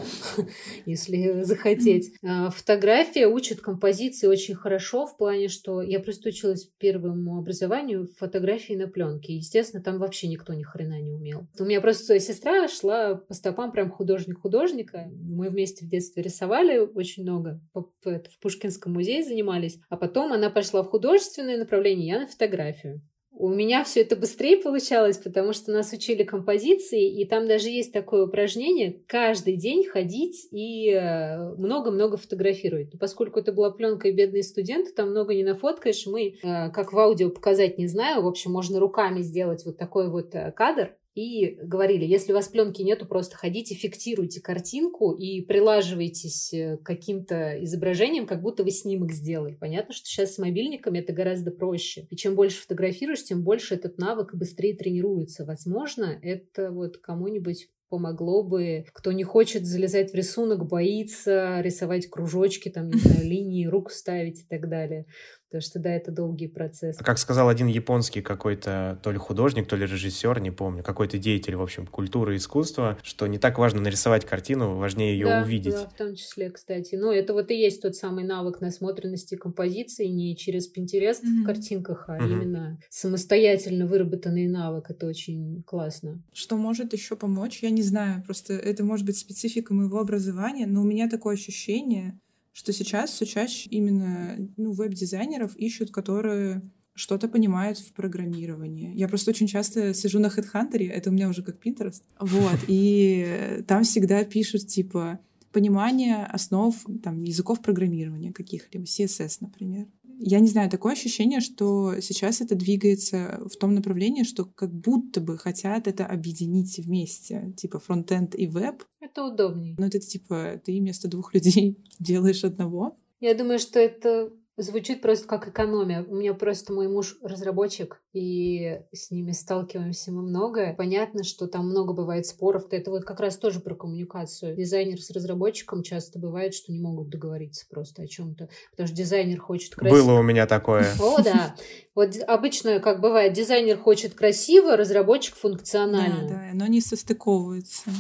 [0.87, 2.13] если захотеть.
[2.23, 8.75] А, фотография учит композиции очень хорошо в плане, что я просто училась первому образованию фотографии
[8.75, 9.35] на пленке.
[9.35, 11.47] Естественно, там вообще никто ни хрена не умел.
[11.59, 15.11] У меня просто сестра шла по стопам прям художник-художника.
[15.13, 19.79] Мы вместе в детстве рисовали очень много, в Пушкинском музее занимались.
[19.89, 23.03] А потом она пошла в художественное направление, я на фотографию.
[23.37, 27.93] У меня все это быстрее получалось, потому что нас учили композиции, и там даже есть
[27.93, 32.93] такое упражнение каждый день ходить и э, много-много фотографировать.
[32.93, 36.93] Но поскольку это была пленка и бедные студенты, там много не нафоткаешь, мы, э, как
[36.93, 40.95] в аудио показать не знаю, в общем, можно руками сделать вот такой вот э, кадр,
[41.15, 46.83] и говорили, если у вас пленки нету, просто ходите, фиктируйте картинку и прилаживайтесь э, к
[46.83, 49.55] каким-то изображениям, как будто вы снимок сделали.
[49.55, 52.07] Понятно, что сейчас с мобильниками это гораздо проще.
[52.11, 55.45] И чем больше фотографируешь, тем больше этот навык быстрее тренируется.
[55.45, 62.69] Возможно, это вот кому-нибудь помогло бы, кто не хочет залезать в рисунок, боится рисовать кружочки,
[62.69, 65.07] там, не знаю, линии рук ставить и так далее.
[65.55, 66.97] Потому что, да, это долгий процесс.
[66.97, 71.55] Как сказал один японский какой-то то ли художник, то ли режиссер, не помню, какой-то деятель,
[71.55, 75.75] в общем, культуры и искусства, что не так важно нарисовать картину, важнее ее да, увидеть.
[75.75, 76.97] Да, в том числе, кстати.
[76.97, 81.43] Ну, это вот и есть тот самый навык насмотренности композиции не через Pinterest mm-hmm.
[81.43, 82.33] в картинках, а mm-hmm.
[82.33, 84.91] именно самостоятельно выработанный навык.
[84.91, 86.21] Это очень классно.
[86.33, 87.61] Что может еще помочь?
[87.63, 88.25] Я не знаю.
[88.25, 92.19] Просто это может быть специфика моего образования, но у меня такое ощущение,
[92.55, 96.63] что сейчас все чаще именно ну, веб-дизайнеров ищут, которые
[96.95, 98.95] что-то понимают в программировании.
[98.95, 103.63] Я просто очень часто сижу на HeadHunter, это у меня уже как Pinterest, вот, и
[103.67, 105.19] там всегда пишут, типа,
[105.53, 109.87] понимание основ там, языков программирования каких-либо, CSS, например.
[110.19, 115.21] Я не знаю, такое ощущение, что сейчас это двигается в том направлении, что как будто
[115.21, 118.85] бы хотят это объединить вместе, типа фронтенд и веб.
[119.01, 119.75] Это удобнее.
[119.79, 122.97] Но это типа ты вместо двух людей делаешь одного.
[123.21, 126.05] Я думаю, что это Звучит просто как экономия.
[126.05, 130.75] У меня просто мой муж разработчик, и с ними сталкиваемся мы много.
[130.79, 132.67] Понятно, что там много бывает споров.
[132.71, 134.55] Это вот как раз тоже про коммуникацию.
[134.55, 138.49] Дизайнер с разработчиком часто бывает, что не могут договориться просто о чем-то.
[138.71, 139.97] Потому что дизайнер хочет красиво.
[139.97, 140.87] Было у меня такое.
[141.01, 141.57] О, да.
[141.97, 146.29] Вот обычно, как бывает, дизайнер хочет красиво, разработчик функционально.
[146.29, 147.91] Да, да, но не состыковывается.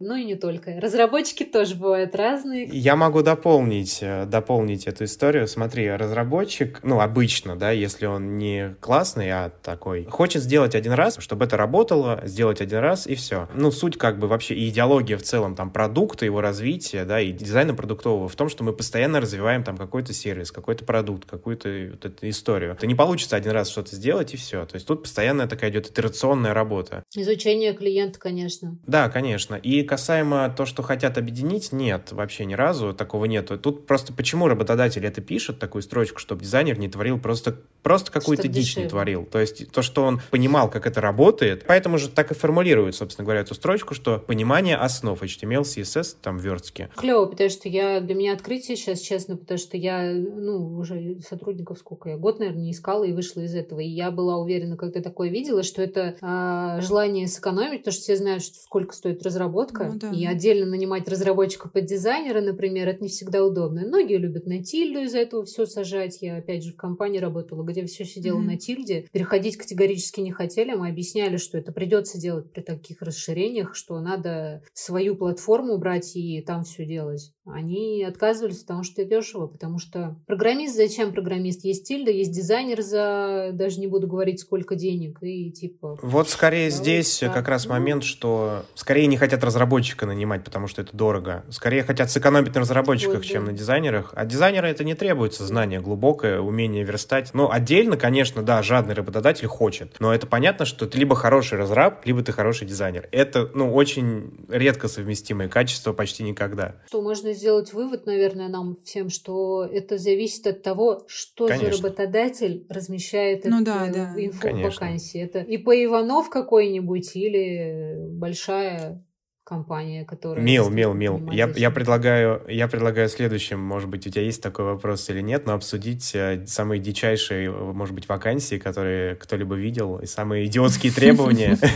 [0.00, 0.80] Ну и не только.
[0.80, 2.64] Разработчики тоже бывают разные.
[2.72, 5.46] Я могу дополнить, э, дополнить эту историю.
[5.46, 11.18] Смотри, разработчик, ну, обычно, да, если он не классный, а такой, хочет сделать один раз,
[11.18, 13.46] чтобы это работало, сделать один раз и все.
[13.54, 17.30] Ну, суть как бы вообще и идеология в целом там продукта, его развития, да, и
[17.30, 22.04] дизайна продуктового в том, что мы постоянно развиваем там какой-то сервис, какой-то продукт, какую-то вот
[22.06, 22.72] эту историю.
[22.72, 24.64] Это не получится один раз что-то сделать и все.
[24.64, 27.02] То есть тут постоянная такая идет итерационная работа.
[27.14, 28.78] Изучение клиента, конечно.
[28.86, 29.56] Да, конечно.
[29.56, 33.58] И касаемо то, что хотят объединить, нет, вообще ни разу такого нету.
[33.58, 38.46] Тут просто почему работодатель это пишет, такую строчку, чтобы дизайнер не творил просто, просто какую-то
[38.46, 38.84] дичь дешевле.
[38.84, 39.24] не творил.
[39.24, 43.24] То есть то, что он понимал, как это работает, поэтому же так и формулирует, собственно
[43.24, 46.88] говоря, эту строчку, что понимание основ HTML, CSS, там, верстки.
[46.96, 51.78] Клево, потому что я, для меня открытие сейчас, честно, потому что я, ну, уже сотрудников
[51.78, 53.80] сколько я, год, наверное, не искала и вышла из этого.
[53.80, 58.16] И я была уверена, когда такое видела, что это а, желание сэкономить, потому что все
[58.16, 60.10] знают, что сколько стоит разработка, ну, да.
[60.10, 63.82] и отдельно нанимать разработчика под дизайнера, например, это не всегда удобно.
[63.82, 66.18] Многие любят на тильду из-за этого все сажать.
[66.20, 68.44] Я, опять же, в компании работала, где все сидело mm-hmm.
[68.44, 69.06] на тильде.
[69.12, 70.74] Переходить категорически не хотели.
[70.74, 76.42] Мы объясняли, что это придется делать при таких расширениях, что надо свою платформу брать и
[76.42, 77.32] там все делать.
[77.46, 81.64] Они отказывались, потому что это дешево, потому что программист, зачем программист?
[81.64, 85.98] Есть тильда, есть дизайнер за, даже не буду говорить, сколько денег, и типа...
[86.02, 87.34] Вот скорее здесь так.
[87.34, 87.72] как раз ну...
[87.72, 91.44] момент, что скорее не хотят разработчика нанимать, потому что это дорого.
[91.48, 94.12] Скорее хотят сэкономить на разработчиках, чем на дизайнерах.
[94.16, 97.30] А дизайнера это не требуется знание глубокое, умение верстать.
[97.34, 99.96] Но отдельно, конечно, да, жадный работодатель хочет.
[100.00, 103.08] Но это понятно, что ты либо хороший разраб, либо ты хороший дизайнер.
[103.12, 106.74] Это, ну, очень редко совместимые качества, почти никогда.
[106.88, 111.76] Что можно сделать вывод, наверное, нам всем, что это зависит от того, что Конечно.
[111.76, 114.14] за работодатель размещает ну, это да, да.
[114.16, 114.70] инфу Конечно.
[114.70, 115.20] вакансии.
[115.20, 119.04] Это и по Иванов какой-нибудь или большая
[119.50, 120.44] компания, которая...
[120.44, 121.28] Мил, мил, мил.
[121.32, 125.44] Я, я, предлагаю, я предлагаю следующим, может быть, у тебя есть такой вопрос или нет,
[125.44, 131.58] но обсудить э, самые дичайшие, может быть, вакансии, которые кто-либо видел, и самые идиотские требования.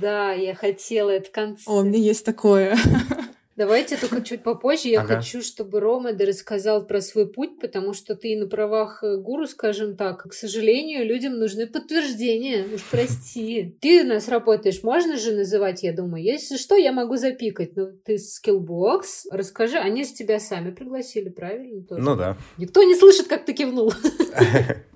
[0.00, 1.62] Да, я хотела это конце.
[1.66, 2.74] О, у меня есть такое.
[3.60, 4.88] Давайте только чуть попозже.
[4.88, 5.16] Я ага.
[5.16, 9.98] хочу, чтобы Рома рассказал про свой путь, потому что ты на правах э, гуру, скажем
[9.98, 10.22] так.
[10.22, 12.64] К сожалению, людям нужны подтверждения.
[12.74, 13.76] Уж прости.
[13.82, 16.24] Ты у нас работаешь, можно же называть, я думаю.
[16.24, 17.76] Если что, я могу запикать.
[17.76, 19.28] Ну, ты Skillbox.
[19.30, 19.76] Расскажи.
[19.76, 21.82] Они же тебя сами пригласили, правильно?
[21.82, 22.00] Тоже?
[22.00, 22.38] Ну да.
[22.56, 23.92] Никто не слышит, как ты кивнул.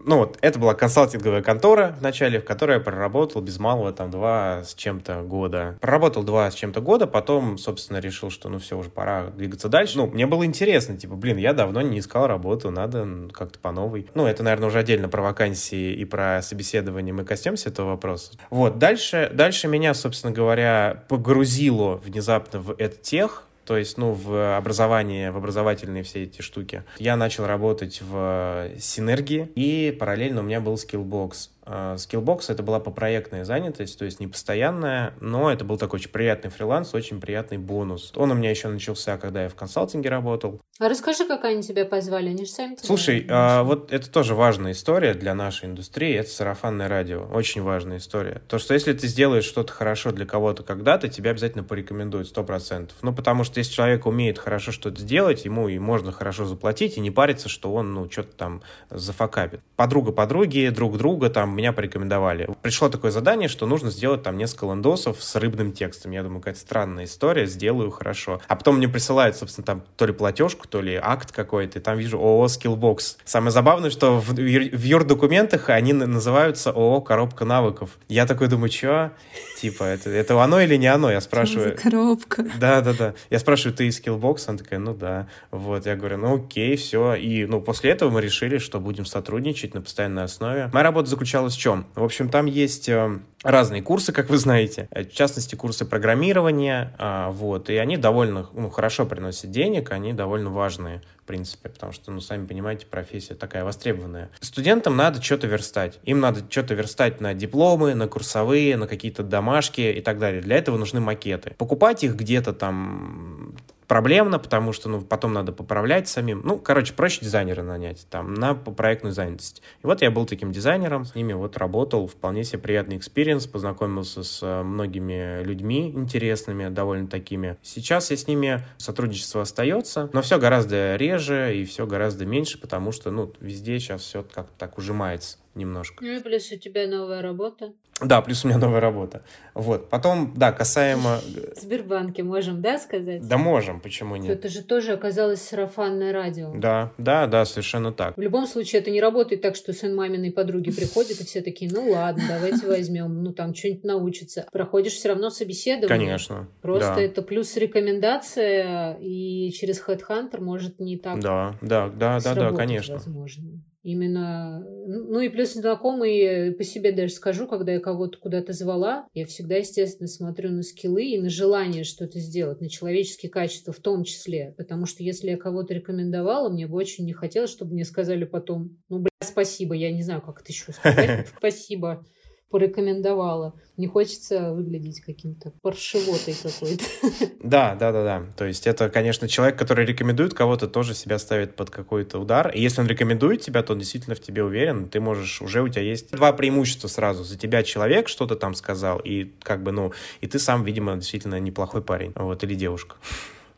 [0.07, 4.11] Ну вот, это была консалтинговая контора в начале, в которой я проработал без малого там
[4.11, 5.79] два с чем-то года.
[5.81, 9.99] Проработал два с чем-то года, потом, собственно, решил, что ну все, уже пора двигаться дальше.
[9.99, 14.07] Ну, мне было интересно, типа, блин, я давно не искал работу, надо как-то по новой.
[14.15, 18.33] Ну, это, наверное, уже отдельно про вакансии и про собеседование мы коснемся этого вопроса.
[18.51, 24.57] Вот, дальше, дальше меня, собственно говоря, погрузило внезапно в этот тех, то есть, ну, в
[24.57, 26.85] образование, в образовательные все эти штуки.
[26.99, 31.49] Я начал работать в Синергии, и параллельно у меня был Skillbox.
[31.67, 36.11] А, Skillbox это была попроектная занятость, то есть не постоянная, но это был такой очень
[36.11, 38.13] приятный фриланс, очень приятный бонус.
[38.17, 40.61] Он у меня еще начался, когда я в консалтинге работал.
[40.79, 44.35] А расскажи, как они тебя позвали, они же сами тебя Слушай, а, вот это тоже
[44.35, 48.43] важная история для нашей индустрии, это сарафанное радио, очень важная история.
[48.49, 52.97] То, что если ты сделаешь что-то хорошо для кого-то когда-то, тебя обязательно порекомендуют, сто процентов.
[53.03, 57.01] Ну, потому что если человек умеет хорошо что-то сделать, ему и можно хорошо заплатить, и
[57.01, 59.61] не париться, что он, ну, что-то там зафакапит.
[59.77, 62.49] Подруга подруги, друг друга там меня порекомендовали.
[62.63, 66.13] Пришло такое задание, что нужно сделать там несколько лендосов с рыбным текстом.
[66.13, 68.41] Я думаю, какая-то странная история, сделаю хорошо.
[68.49, 71.99] А потом мне присылают, собственно, там то ли платежку, то ли акт какой-то, и там
[71.99, 73.17] вижу ООО Skillbox.
[73.25, 77.99] Самое забавное, что в, в юрдокументах они называются ООО Коробка навыков.
[78.09, 79.13] Я такой думаю, что?
[79.61, 81.11] Типа, это, это оно или не оно?
[81.11, 81.77] Я спрашиваю.
[81.77, 82.45] коробка.
[82.59, 83.15] Да, да, да.
[83.31, 84.45] Я спрашиваю, ты из Skillbox?
[84.49, 85.29] Она такая, ну да.
[85.51, 87.15] Вот, я говорю, ну окей, все.
[87.15, 90.71] И, ну, после этого мы решили, что будем сотрудничать на постоянной основе.
[90.73, 91.87] Моя работа заключалась заключалась в чем?
[91.95, 96.95] В общем, там есть э, разные курсы, как вы знаете, э, в частности, курсы программирования,
[96.99, 101.93] а, вот, и они довольно ну, хорошо приносят денег, они довольно важные, в принципе, потому
[101.93, 104.31] что, ну, сами понимаете, профессия такая востребованная.
[104.41, 109.81] Студентам надо что-то верстать, им надо что-то верстать на дипломы, на курсовые, на какие-то домашки
[109.81, 110.43] и так далее.
[110.43, 111.55] Для этого нужны макеты.
[111.59, 113.55] Покупать их где-то там
[113.87, 116.43] проблемно, потому что ну, потом надо поправлять самим.
[116.45, 119.63] Ну, короче, проще дизайнера нанять там на проектную занятость.
[119.83, 124.23] И вот я был таким дизайнером, с ними вот работал, вполне себе приятный experience, познакомился
[124.23, 127.57] с э, многими людьми интересными, довольно такими.
[127.63, 132.93] Сейчас я с ними сотрудничество остается, но все гораздо реже и все гораздо меньше, потому
[132.93, 136.05] что, ну, везде сейчас все как-то так ужимается немножко.
[136.05, 137.73] Ну и плюс у тебя новая работа.
[138.01, 139.23] Да, плюс у меня новая работа.
[139.55, 139.89] Вот.
[139.89, 141.21] Потом, да, касаемо...
[141.55, 143.27] В Сбербанке можем, да, сказать?
[143.27, 144.33] Да можем, почему нет?
[144.33, 146.53] Это же тоже оказалось сарафанное радио.
[146.57, 148.17] Да, да, да, совершенно так.
[148.17, 151.71] В любом случае, это не работает так, что сын маминой подруги приходит, и все такие,
[151.73, 154.47] ну ладно, давайте возьмем, ну там что-нибудь научится.
[154.53, 155.89] Проходишь все равно собеседование.
[155.89, 156.49] Конечно.
[156.63, 157.01] Просто да.
[157.01, 162.95] это плюс рекомендация, и через HeadHunter может не так Да, да, да, да, да, конечно.
[162.95, 163.63] Возможно.
[163.85, 169.27] Именно, ну и плюс знакомые, по себе даже скажу, когда я кого-то куда-то звала, я
[169.27, 174.05] всегда, естественно, смотрю на скиллы и на желание что-то сделать, на человеческие качества в том
[174.05, 174.55] числе.
[174.57, 178.83] Потому что если я кого-то рекомендовала, мне бы очень не хотелось, чтобы мне сказали потом,
[178.89, 182.07] ну, бля, спасибо, я не знаю, как это еще сказать, спасибо
[182.55, 183.53] порекомендовала.
[183.77, 186.85] Не хочется выглядеть каким-то паршивотой какой-то.
[187.43, 188.23] Да, да, да, да.
[188.37, 192.53] То есть это, конечно, человек, который рекомендует кого-то, тоже себя ставит под какой-то удар.
[192.55, 194.89] И если он рекомендует тебя, то он действительно в тебе уверен.
[194.89, 197.25] Ты можешь, уже у тебя есть два преимущества сразу.
[197.25, 201.41] За тебя человек что-то там сказал, и как бы, ну, и ты сам, видимо, действительно
[201.41, 202.13] неплохой парень.
[202.15, 202.95] Вот, или девушка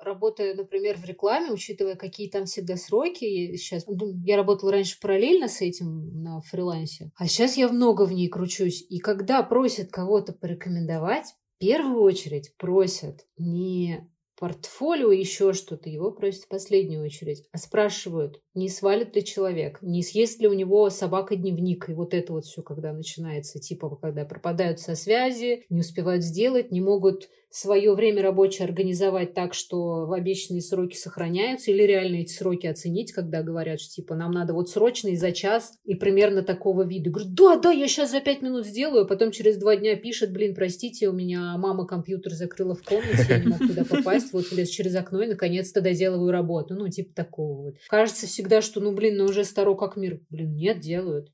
[0.06, 5.48] работая, например, в рекламе, учитывая, какие там всегда сроки, сейчас, ну, я работала раньше параллельно
[5.48, 8.86] с этим на фрилансе, а сейчас я много в ней кручусь.
[8.88, 16.42] И когда просят кого-то порекомендовать, в первую очередь просят не портфолио, еще что-то, его просят
[16.42, 21.88] в последнюю очередь, а спрашивают, не свалит ли человек, не съест ли у него собака-дневник,
[21.88, 26.70] и вот это вот все, когда начинается, типа, когда пропадают со связи, не успевают сделать,
[26.70, 32.32] не могут свое время рабочее организовать так, что в обещанные сроки сохраняются, или реально эти
[32.32, 36.42] сроки оценить, когда говорят, что типа нам надо вот срочно и за час, и примерно
[36.42, 37.10] такого вида.
[37.10, 40.32] Говорю, да, да, я сейчас за пять минут сделаю, а потом через два дня пишет,
[40.32, 44.50] блин, простите, у меня мама компьютер закрыла в комнате, я не мог туда попасть, вот
[44.50, 46.74] влез через окно и наконец-то доделываю работу.
[46.74, 47.76] Ну, типа такого вот.
[47.88, 50.20] Кажется всегда, что, ну, блин, ну уже старо как мир.
[50.30, 51.30] Блин, нет, делают.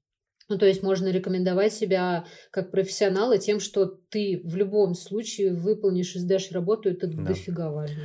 [0.49, 6.15] Ну, то есть можно рекомендовать себя как профессионала тем, что ты в любом случае выполнишь
[6.17, 7.23] и сдашь работу, это да.
[7.23, 8.03] дофига важно.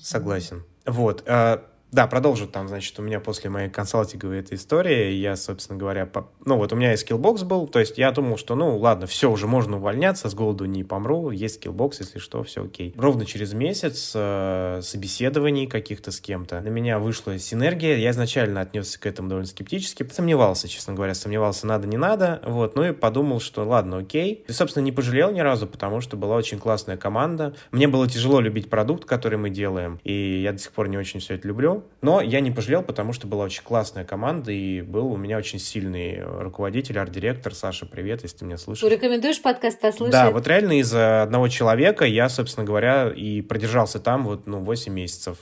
[0.00, 0.64] Согласен.
[0.86, 1.22] Вот.
[1.26, 6.06] А да, продолжу там, значит, у меня после моей консалтинговой этой истории, я, собственно говоря,
[6.06, 6.28] по...
[6.44, 9.30] ну вот у меня и Skillbox был, то есть я думал, что, ну ладно, все,
[9.30, 12.94] уже можно увольняться, с голоду не помру, есть Skillbox, если что, все окей.
[12.96, 19.00] Ровно через месяц э, собеседований каких-то с кем-то на меня вышла Синергия, я изначально отнесся
[19.00, 23.40] к этому довольно скептически, сомневался, честно говоря, сомневался, надо, не надо, вот, ну и подумал,
[23.40, 24.44] что ладно, окей.
[24.46, 27.54] И, собственно, не пожалел ни разу, потому что была очень классная команда.
[27.72, 31.18] Мне было тяжело любить продукт, который мы делаем, и я до сих пор не очень
[31.18, 35.12] все это люблю, но я не пожалел, потому что была очень классная команда, и был
[35.12, 37.54] у меня очень сильный руководитель, арт-директор.
[37.54, 38.88] Саша, привет, если ты меня слышишь.
[38.88, 40.12] Рекомендуешь подкаст послушать?
[40.12, 44.92] Да, вот реально из-за одного человека я, собственно говоря, и продержался там вот, ну, 8
[44.92, 45.38] месяцев.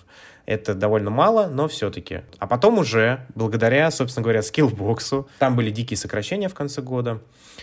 [0.48, 2.22] Это довольно мало, но все-таки.
[2.38, 7.20] А потом уже, благодаря, собственно говоря, скиллбоксу, там были дикие сокращения в конце года.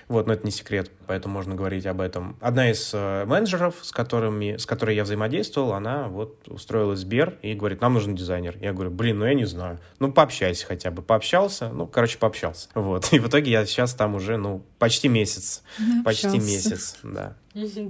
[0.08, 2.38] Вот, но это не секрет, поэтому можно говорить об этом.
[2.42, 7.40] Одна из э, менеджеров, с, которыми, с которой я взаимодействовал, она вот устроилась в Сбер
[7.42, 8.56] и говорит, нам нужен дизайнер.
[8.62, 9.80] Я говорю, блин, ну я не знаю.
[9.98, 11.02] Ну, пообщайся хотя бы.
[11.02, 12.70] Пообщался, ну, короче, пообщался.
[12.76, 13.12] Вот.
[13.14, 15.64] И в итоге я сейчас там уже, ну, почти месяц.
[16.04, 17.36] Почти месяц, да.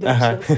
[0.02, 0.40] Ага.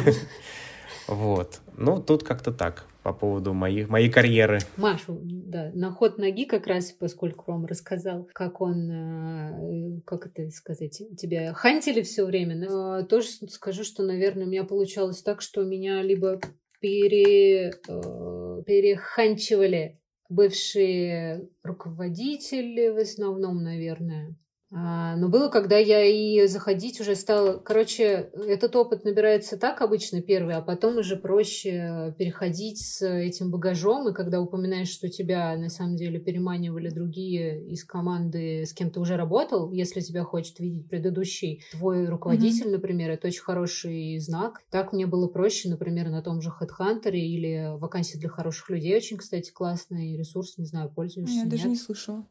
[1.08, 1.60] Вот.
[1.78, 4.58] Ну, тут как-то так по поводу моих, моей карьеры.
[4.76, 10.50] Машу, да, на ход ноги как раз, поскольку вам рассказал, как он, э, как это
[10.50, 15.64] сказать, тебя хантили все время, но тоже скажу, что, наверное, у меня получалось так, что
[15.64, 16.40] меня либо
[16.80, 19.98] пере, э, переханчивали
[20.28, 27.58] бывшие руководители в основном, наверное, а, но было, когда я и заходить уже стала...
[27.58, 34.08] Короче, этот опыт набирается так обычно первый, а потом уже проще переходить с этим багажом.
[34.08, 39.00] И когда упоминаешь, что тебя на самом деле переманивали другие из команды, с кем ты
[39.00, 42.72] уже работал, если тебя хочет видеть предыдущий твой руководитель, mm-hmm.
[42.72, 44.62] например, это очень хороший знак.
[44.70, 48.94] Так мне было проще, например, на том же HeadHunter или вакансии для хороших людей.
[48.94, 51.34] Очень, кстати, классный ресурс, не знаю, пользуешься.
[51.34, 51.50] Я нет?
[51.50, 52.26] даже не слышала.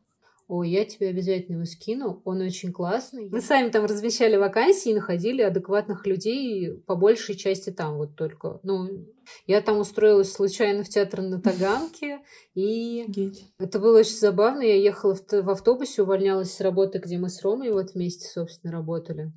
[0.47, 3.27] Ой, я тебе обязательно его скину, он очень классный.
[3.29, 8.61] Мы сами там размещали вакансии и находили адекватных людей по большей части там вот только.
[8.63, 9.07] Ну,
[9.45, 12.21] я там устроилась случайно в театр на Таганке,
[12.55, 14.61] и это было очень забавно.
[14.61, 19.33] Я ехала в автобусе, увольнялась с работы, где мы с Ромой вот вместе, собственно, работали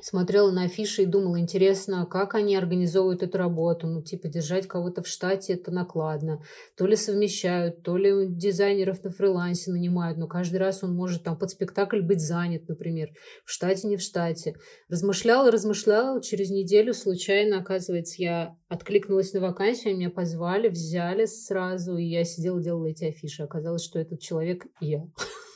[0.00, 3.86] смотрела на афиши и думала, интересно, как они организовывают эту работу.
[3.86, 6.42] Ну, типа, держать кого-то в штате это накладно.
[6.76, 11.38] То ли совмещают, то ли дизайнеров на фрилансе нанимают, но каждый раз он может там
[11.38, 13.10] под спектакль быть занят, например,
[13.44, 14.54] в штате, не в штате.
[14.88, 22.04] Размышляла, размышляла, через неделю случайно, оказывается, я откликнулась на вакансию, меня позвали, взяли сразу, и
[22.04, 23.42] я сидела, делала эти афиши.
[23.42, 25.06] Оказалось, что этот человек я.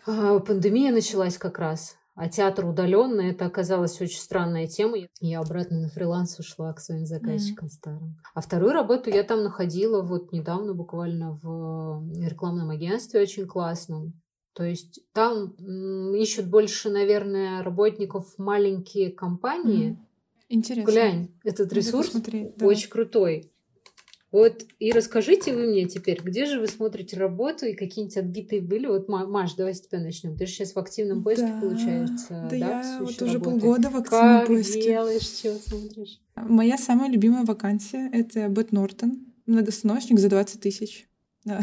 [0.07, 1.97] А, пандемия началась как раз.
[2.15, 4.99] А театр удаленный, это оказалась очень странная тема.
[5.21, 7.71] Я обратно на фриланс ушла к своим заказчикам mm.
[7.71, 8.17] старым.
[8.35, 14.13] А вторую работу я там находила вот недавно буквально в рекламном агентстве очень классном.
[14.53, 15.55] То есть там
[16.15, 19.91] ищут больше, наверное, работников маленькие компании.
[19.91, 19.97] Mm.
[20.51, 20.91] Интересно.
[20.91, 22.67] Глянь, этот ресурс да.
[22.67, 23.51] очень крутой.
[24.35, 28.87] Вот и расскажите вы мне теперь, где же вы смотрите работу и какие-нибудь отбитые были?
[28.87, 30.37] Вот, Маш, давай с тебя начнем.
[30.37, 32.29] Ты же сейчас в активном поиске, да, получается.
[32.31, 33.61] Да, да я вот уже работы?
[33.61, 34.83] полгода в активном как поиске.
[34.83, 36.21] делаешь, что смотришь?
[36.35, 41.09] Моя самая любимая вакансия— это Бет Нортон, многостаночник за 20 тысяч.
[41.45, 41.61] Да.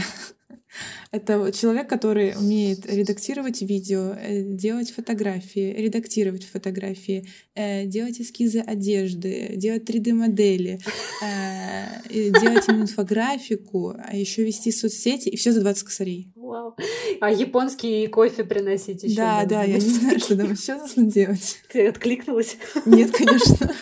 [1.11, 9.53] Это человек, который умеет редактировать видео, э, делать фотографии, редактировать фотографии, э, делать эскизы одежды,
[9.55, 10.79] делать 3D-модели,
[11.21, 16.31] э, делать инфографику, а еще вести соцсети, и все за 20 косарей.
[16.35, 16.75] Вау.
[17.19, 19.15] А японский кофе приносить еще?
[19.15, 21.59] Да, да, я не знаю, что там еще нужно делать.
[21.69, 22.57] Ты откликнулась?
[22.85, 23.73] Нет, конечно.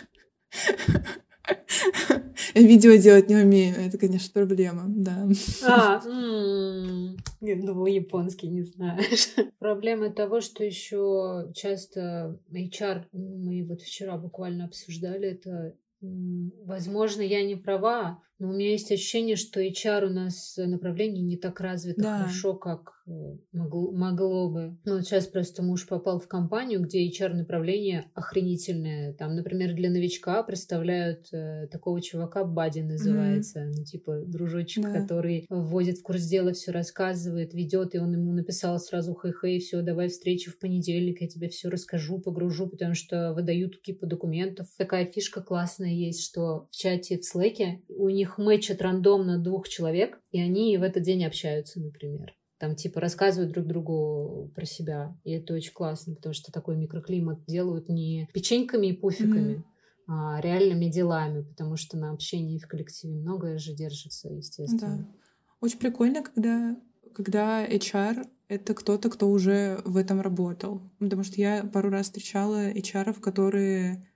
[2.55, 5.27] Видео делать не умею, это, конечно, проблема, да.
[5.67, 6.01] А,
[7.41, 9.29] нет, думала, японский не знаешь.
[9.59, 17.55] Проблема того, что еще часто HR, мы вот вчера буквально обсуждали это, возможно, я не
[17.55, 22.17] права, но у меня есть ощущение, что HR у нас направление не так развито Да.
[22.19, 23.11] хорошо, как э,
[23.53, 24.77] могло, могло бы.
[24.85, 29.13] Ну, вот сейчас просто муж попал в компанию, где HR-направление охренительное.
[29.13, 34.93] Там, например, для новичка представляют э, такого чувака, Бади называется, ну, типа, дружочек, Да.
[35.01, 39.81] который вводит в курс дела, все рассказывает, ведет, и он ему написал сразу хей-хей, все,
[39.81, 44.67] давай встречи в понедельник, я тебе все расскажу, погружу, потому что выдают кипу документов.
[44.77, 50.19] Такая фишка классная есть, что в чате в Слэке у них мэчат рандомно двух человек,
[50.31, 52.35] и они в этот день общаются, например.
[52.59, 55.17] Там типа рассказывают друг другу про себя.
[55.23, 59.63] И это очень классно, потому что такой микроклимат делают не печеньками и пуфиками,
[60.07, 64.97] а реальными делами, потому что на общении в коллективе многое же держится, естественно.
[64.97, 65.19] Да.
[65.61, 66.75] Очень прикольно, когда,
[67.13, 70.81] когда HR— это кто-то, кто уже в этом работал.
[70.99, 74.08] Потому что я пару раз встречала HR, которые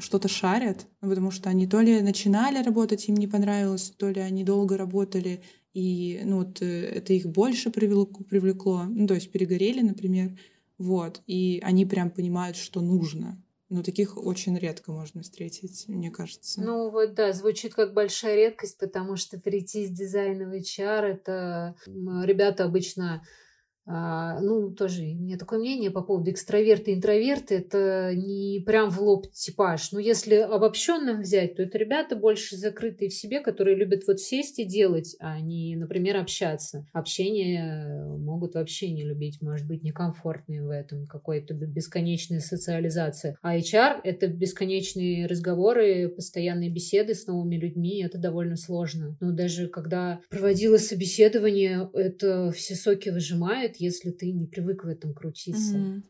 [0.00, 4.44] что-то шарят, потому что они то ли начинали работать, им не понравилось, то ли они
[4.44, 5.42] долго работали,
[5.72, 10.38] и ну, вот, э, это их больше привлекло, привлекло, ну, то есть перегорели, например,
[10.78, 13.42] вот, и они прям понимают, что нужно.
[13.68, 16.60] Но таких очень редко можно встретить, мне кажется.
[16.60, 21.76] Ну вот да, звучит как большая редкость, потому что перейти из дизайна в HR это
[21.86, 23.22] ребята обычно
[23.86, 27.56] а, ну, тоже у меня такое мнение по поводу экстраверты и интроверты.
[27.56, 29.92] Это не прям в лоб типаж.
[29.92, 34.58] Но если обобщенным взять, то это ребята больше закрытые в себе, которые любят вот сесть
[34.58, 36.86] и делать, а не, например, общаться.
[36.92, 43.36] Общение могут вообще не любить, может быть, некомфортные в этом, какой-то бесконечная социализация.
[43.42, 49.16] А HR— это бесконечные разговоры, постоянные беседы с новыми людьми, это довольно сложно.
[49.20, 55.14] Но даже когда проводила собеседование, это все соки выжимает, если ты не привык в этом
[55.14, 55.78] крутиться.
[55.78, 56.04] Мгм.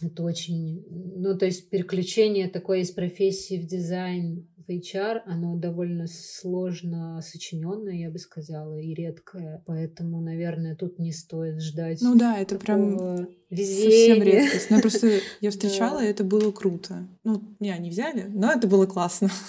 [0.00, 0.84] Это очень...
[1.16, 7.94] Ну, то есть переключение такой из профессии в дизайн в HR, оно довольно сложно сочиненное,
[7.94, 9.62] я бы сказала, и редкое.
[9.66, 14.24] Поэтому, наверное, тут не стоит ждать Ну да, это прям такого совсем везения.
[14.24, 14.70] редкость.
[14.70, 17.08] Ну, просто я встречала, и это было круто.
[17.24, 19.30] Ну, не, они взяли, но это было классно.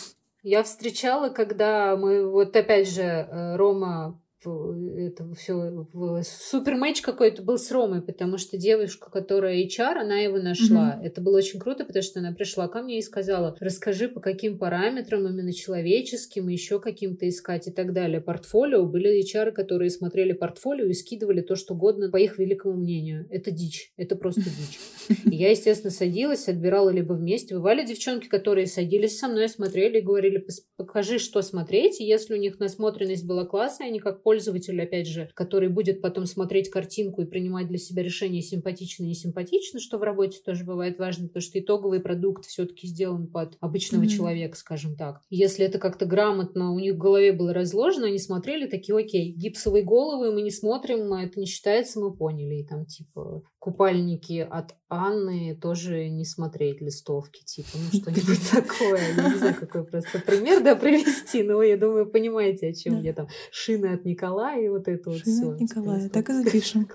[0.42, 7.44] Я встречала, когда мы, вот опять же, э, Рома это все в супер матч какой-то
[7.44, 10.96] был с Ромой, потому что девушка, которая HR, она его нашла.
[10.96, 11.06] Мгм.
[11.06, 14.58] Это было очень круто, потому что она пришла ко мне и сказала, расскажи, по каким
[14.58, 18.22] параметрам, именно человеческим, еще каким-то искать и так далее.
[18.22, 18.86] Портфолио.
[18.86, 23.28] Были HR, которые смотрели портфолио и скидывали то, что угодно, по их великому мнению.
[23.30, 23.92] Это дичь.
[23.98, 24.80] Это просто дичь.
[25.26, 27.56] И я, естественно, садилась, отбирала либо вместе.
[27.56, 32.00] Бывали девчонки, которые садились со мной, смотрели и говорили, «Пос- покажи, что смотреть.
[32.00, 36.28] И если у них насмотренность была классная, они как пользователь, опять же, который будет потом
[36.28, 41.00] смотреть картинку и принимать для себя решение симпатично, не симпатично, что в работе тоже бывает
[41.00, 44.10] важно, потому что итоговый продукт все-таки сделан под обычного Мгм.
[44.12, 45.22] человека, скажем так.
[45.32, 49.84] Если это как-то грамотно у них в голове было разложено, они смотрели такие, окей, гипсовые
[49.84, 52.58] головы мы не смотрим, а это не считается, мы поняли.
[52.62, 59.02] И там, типа, купальники от Анны тоже не смотреть листовки, типа, ну что-нибудь такое.
[59.18, 63.14] Я не знаю, какой просто пример, да, привести, но я думаю, понимаете, о чем я
[63.14, 63.28] там.
[63.52, 65.56] Шины от Николая и вот это вот все.
[65.56, 66.90] Николая, так и запишем.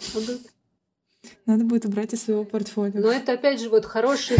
[1.46, 3.00] Надо будет убрать из своего портфолио.
[3.00, 4.36] Но это опять же вот хороший...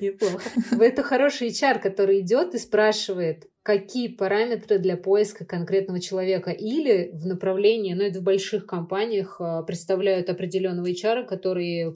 [0.00, 0.40] Неплохо.
[0.80, 6.50] Это хороший HR, который идет и спрашивает, какие параметры для поиска конкретного человека.
[6.50, 11.94] Или в направлении, ну это в больших компаниях, а, представляют определенного HR, который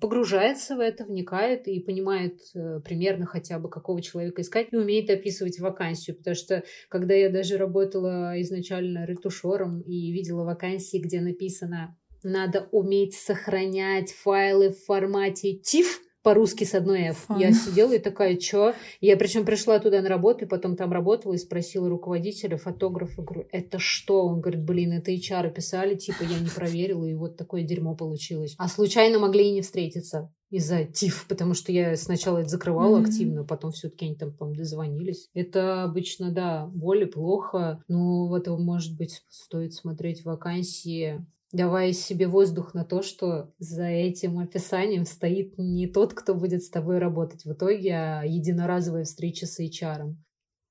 [0.00, 5.10] погружается в это, вникает и понимает э, примерно хотя бы, какого человека искать, и умеет
[5.10, 6.16] описывать вакансию.
[6.16, 13.14] Потому что, когда я даже работала изначально ретушером и видела вакансии, где написано надо уметь
[13.14, 15.86] сохранять файлы в формате TIFF,
[16.22, 17.18] по-русски с одной F.
[17.26, 17.38] Фан.
[17.38, 18.74] Я сидела и такая, чё?
[19.00, 23.46] Я причем пришла туда на работу, и потом там работала и спросила руководителя, фотографа, говорю,
[23.50, 24.24] это что?
[24.26, 28.54] Он говорит, блин, это HR писали, типа, я не проверила, и вот такое дерьмо получилось.
[28.58, 33.06] А случайно могли и не встретиться из-за ТИФ, потому что я сначала это закрывала Мгм.
[33.06, 35.28] активно, потом все-таки они там, по-моему, дозвонились.
[35.32, 42.26] Это обычно, да, боль и плохо, но вот, может быть, стоит смотреть вакансии давая себе
[42.26, 47.44] воздух на то, что за этим описанием стоит не тот, кто будет с тобой работать
[47.44, 50.14] в итоге, а единоразовая встреча с HR.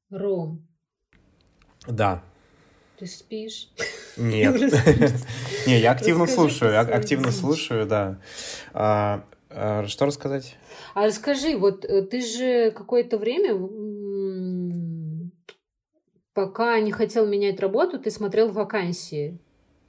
[0.09, 0.67] Ром,
[1.87, 2.23] Да.
[2.97, 3.69] ты спишь?
[4.17, 4.59] Нет.
[5.67, 8.19] Не, я активно слушаю, свою активно слушаю, да.
[8.73, 10.57] А, а, Что рассказать?
[10.95, 13.55] А расскажи, вот э, ты же какое-то время,
[16.33, 19.39] пока не хотел менять работу, ты смотрел вакансии,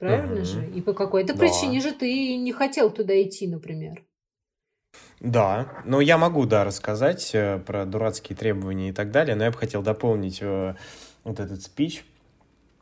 [0.03, 0.45] правильно Мгм.
[0.45, 0.77] же?
[0.77, 1.39] И по какой-то Да.
[1.39, 4.03] причине же ты не хотел туда идти, например.
[5.19, 9.51] Да, ну я могу, да, рассказать э, про дурацкие требования и так далее, но я
[9.51, 10.75] бы хотел дополнить э,
[11.23, 12.05] вот этот спич.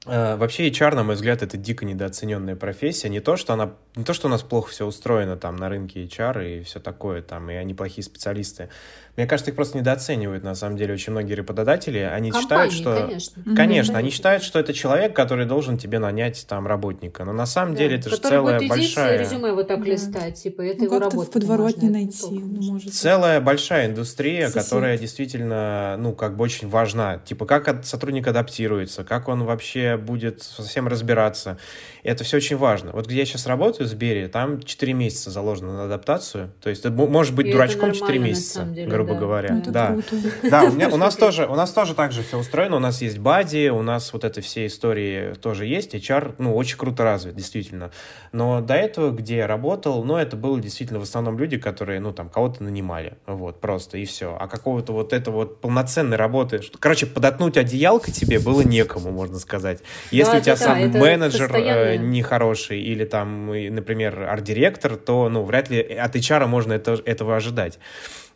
[0.08, 3.08] Э, Вообще HR, на мой взгляд, это дико недооцененная профессия.
[3.10, 6.04] Не то, что она, не то, что у нас плохо все устроено там на рынке
[6.06, 8.70] HR и все такое, там, и они плохие специалисты.
[9.18, 11.98] Мне кажется, их просто недооценивают, на самом деле, очень многие работодатели.
[12.00, 12.96] Они считают, Компании, что...
[13.08, 13.56] конечно.
[13.56, 17.26] Конечно, они считают, что это человек, который должен тебе нанять там работника.
[17.26, 19.20] Но на самом деле это же целая будет большая...
[19.20, 19.86] резюме вот так Да.
[19.86, 21.30] листать, типа, это Ну, его как-то работа.
[21.30, 22.72] в подворотне бумажная, найти, ну, можно.
[22.72, 22.94] может.
[22.94, 24.64] Целая большая индустрия, Сосед.
[24.64, 27.18] которая действительно, ну, как бы очень важна.
[27.18, 31.58] Типа, как от- сотрудник адаптируется, как он вообще будет совсем разбираться.
[32.04, 32.92] Это все очень важно.
[32.94, 36.52] Вот где я сейчас работаю, в Сбере, там 4 месяца заложено на адаптацию.
[36.62, 39.20] То есть ты мо- можешь быть И дурачком 4 нормально, на месяца, деле, грубо да.
[39.20, 39.54] говоря.
[39.54, 39.88] Ну, это да.
[39.88, 40.16] круто.
[40.50, 42.78] Да, у, меня, у, нас тоже, у нас тоже так же все устроено.
[42.78, 45.94] У нас есть бади, у нас вот это все истории тоже есть.
[45.94, 47.92] HR, ну, очень круто развит, действительно.
[48.32, 52.14] Но до этого, где я работал, ну, это было действительно в основном люди, которые, ну,
[52.14, 53.14] там, кого-то нанимали.
[53.28, 54.36] Вот, просто, и все.
[54.40, 56.62] А какого-то вот это вот полноценной работы...
[56.62, 59.80] что- Короче, подотнуть одеялко тебе было некому, можно сказать.
[60.12, 61.48] Если Да, у тебя да, сам менеджер
[61.94, 67.36] э, нехороший или там, например, арт-директор, то, ну, вряд ли от HR можно это, этого
[67.36, 67.80] ожидать.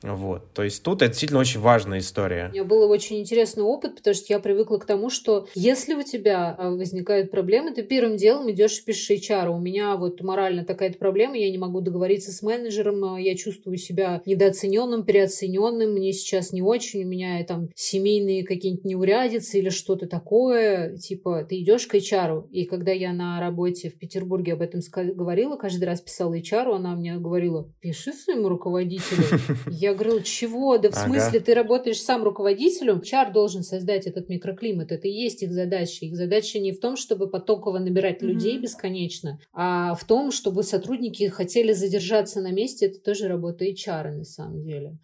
[0.06, 0.54] Вот.
[0.54, 2.50] То есть тут это действительно очень важная история.
[2.50, 6.04] У меня был очень интересный опыт, потому что я привыкла к тому, что если у
[6.04, 9.50] тебя а, возникают проблемы, ты первым делом идешь и пишешь HR.
[9.50, 13.78] У меня вот морально такая-то проблема, я не могу договориться с менеджером, а, я чувствую
[13.78, 20.08] себя недооцененным, переоцененным, мне сейчас не очень, у меня там семейные какие-нибудь неурядицы или что-то
[20.08, 20.98] такое.
[20.98, 22.50] Типа, ты идешь к HR.
[22.52, 26.96] И когда я на работе в Петербурге об этом говорила, каждый раз писала HR, она
[26.96, 29.24] мне говорила, пиши своему руководителю.
[29.70, 30.78] Я говорила, чего?
[30.78, 31.04] Да в Ага.
[31.04, 34.92] смысле, ты работаешь сам руководителем, чар должен создать этот микроклимат.
[34.92, 36.06] Это и есть их задача.
[36.06, 38.32] Их задача не в том, чтобы потоково набирать Мгм.
[38.32, 42.88] людей бесконечно, а в том, чтобы сотрудники хотели задержаться на месте.
[42.88, 44.98] Это тоже работа HR на самом деле.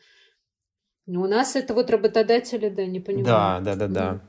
[1.07, 3.25] Но у нас это вот работодатели, да, не понимают.
[3.25, 4.21] Да, да, да, да.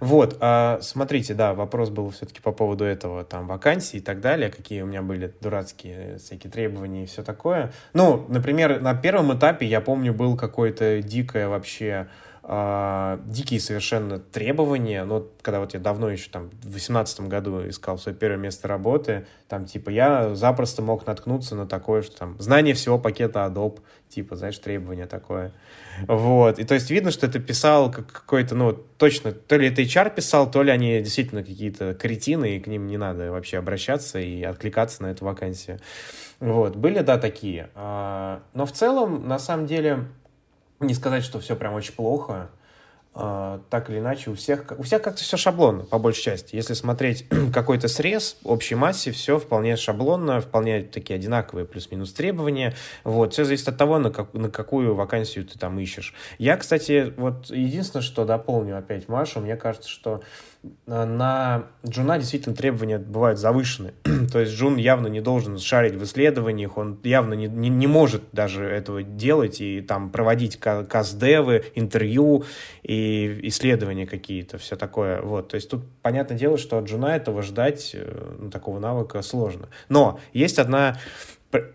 [0.00, 4.50] Вот, а, смотрите, да, вопрос был все-таки по поводу этого, там, вакансий и так далее,
[4.50, 7.72] какие у меня были дурацкие всякие требования и все такое.
[7.92, 12.08] Ну, например, на первом этапе, я помню, был какое-то дикое вообще,
[12.52, 17.96] а, дикие совершенно требования, но когда вот я давно еще там в восемнадцатом году искал
[17.96, 22.74] свое первое место работы, там типа я запросто мог наткнуться на такое, что там знание
[22.74, 23.78] всего пакета Adobe,
[24.08, 25.52] типа, знаешь, требование такое.
[26.08, 26.58] Вот.
[26.58, 30.12] И то есть видно, что это писал как какой-то, ну, точно, то ли это HR
[30.12, 34.42] писал, то ли они действительно какие-то кретины, и к ним не надо вообще обращаться и
[34.42, 35.78] откликаться на эту вакансию.
[36.40, 36.74] Вот.
[36.74, 37.70] Были, да, такие.
[37.76, 40.06] А, Но в целом, на самом деле,
[40.80, 42.50] не сказать, что все прям очень плохо.
[43.12, 46.54] А, Так или иначе, у всех, у всех как-то все шаблонно, по большей части.
[46.54, 52.74] Если смотреть какой-то срез, общей массе, все вполне шаблонно, вполне такие одинаковые плюс-минус требования.
[53.02, 56.14] Вот, все зависит от того, на, как, на какую вакансию ты там ищешь.
[56.38, 60.22] Я, кстати, вот единственное, что дополню опять Машу, мне кажется, что э,
[60.86, 63.94] на Джуна действительно требования бывают завышены.
[64.32, 68.22] То есть Джун явно не должен шарить в исследованиях, он явно не, не, не может
[68.32, 72.44] даже этого делать и там проводить ка- кастдевы, интервью
[72.82, 75.22] и исследования какие-то, все такое.
[75.22, 75.48] Вот.
[75.48, 79.68] То есть тут понятное дело, что от Джуна этого ждать, э, ну, такого навыка сложно.
[79.88, 80.98] Но есть одна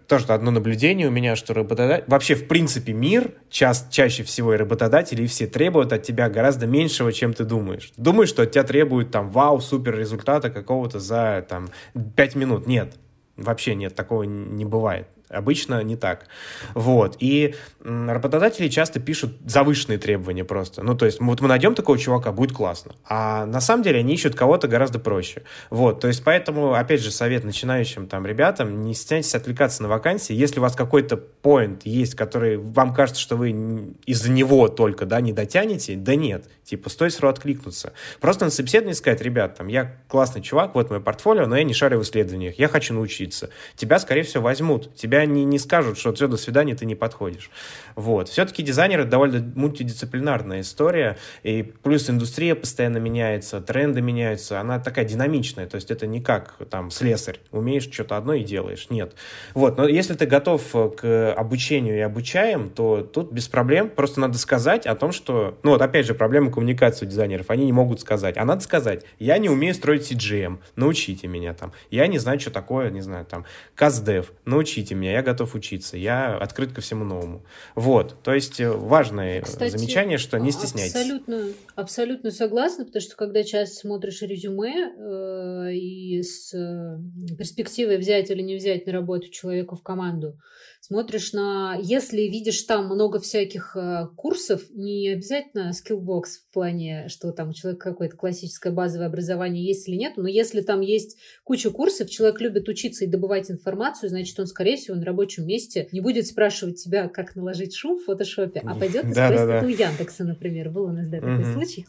[0.08, 2.06] тоже одно наблюдение у меня, что работодатель...
[2.08, 6.66] Вообще, в принципе, мир час, чаще всего и работодатели, и все требуют от тебя гораздо
[6.68, 7.92] меньшего, чем ты думаешь.
[7.98, 11.70] Думаешь, что от тебя требуют там вау, супер результата какого-то за там
[12.16, 12.68] 5 минут.
[12.68, 12.96] Нет.
[13.36, 15.08] Вообще нет, такого не бывает.
[15.30, 16.28] Обычно не так.
[16.74, 17.18] Вот.
[17.20, 20.84] И работодатели часто пишут завышенные требования просто.
[20.84, 22.96] Ну, то есть, вот мы найдем такого чувака, будет классно.
[23.08, 25.44] А на самом деле они ищут кого-то гораздо проще.
[25.70, 26.00] Вот.
[26.00, 30.34] То есть, поэтому, опять же, совет начинающим там ребятам, не стесняйтесь отвлекаться на вакансии.
[30.34, 35.22] Если у вас какой-то поинт есть, который вам кажется, что вы из-за него только, да,
[35.22, 36.46] не дотянете, да нет.
[36.66, 37.94] Типа, стоит сразу откликнуться.
[38.20, 41.76] Просто на собеседовании сказать, ребят, там, я классный чувак, вот мое портфолио, но я не
[41.76, 43.52] шарю в исследованиях, я хочу научиться.
[43.76, 44.96] Тебя, скорее всего, возьмут.
[44.96, 47.52] Тебя не, не скажут, что все, до свидания, ты не подходишь.
[47.96, 48.30] Вот.
[48.30, 55.06] Все-таки дизайнер— это довольно мультидисциплинарная история, и плюс индустрия постоянно меняется, тренды меняются, она такая
[55.06, 59.14] динамичная, то есть это не как там слесарь, умеешь что-то одно и делаешь, нет.
[59.54, 60.64] Вот, но если ты готов
[60.98, 65.72] к обучению и обучаем, то тут без проблем, просто надо сказать о том, что, ну
[65.72, 69.38] вот опять же, проблема коммуникации у дизайнеров, они не могут сказать, а надо сказать, я
[69.38, 73.46] не умею строить CGM, научите меня там, я не знаю, что такое, не знаю, там,
[73.78, 77.44] CastDev, научите меня, я готов учиться, я открыт ко всему новому.
[77.76, 80.96] Вот, то есть э, важное Кстати, замечание, что не стесняйтесь.
[80.96, 81.44] Абсолютно,
[81.76, 86.98] абсолютно согласна, потому что когда часто смотришь резюме э, и с э,
[87.38, 90.40] перспективой взять или не взять на работу человека в команду,
[90.86, 91.78] смотришь на...
[91.82, 97.54] Если видишь там много всяких э, курсов, не обязательно skillbox в плане, что там у
[97.54, 102.40] человека какое-то классическое базовое образование есть или нет, но если там есть куча курсов, человек
[102.40, 106.82] любит учиться и добывать информацию, значит, он, скорее всего, на рабочем месте не будет спрашивать
[106.84, 109.62] тебя, как наложить шум в фотошопе, а пойдет и спросит да.
[109.64, 110.70] у Яндекса, например.
[110.70, 111.86] Был у нас да, такой случай.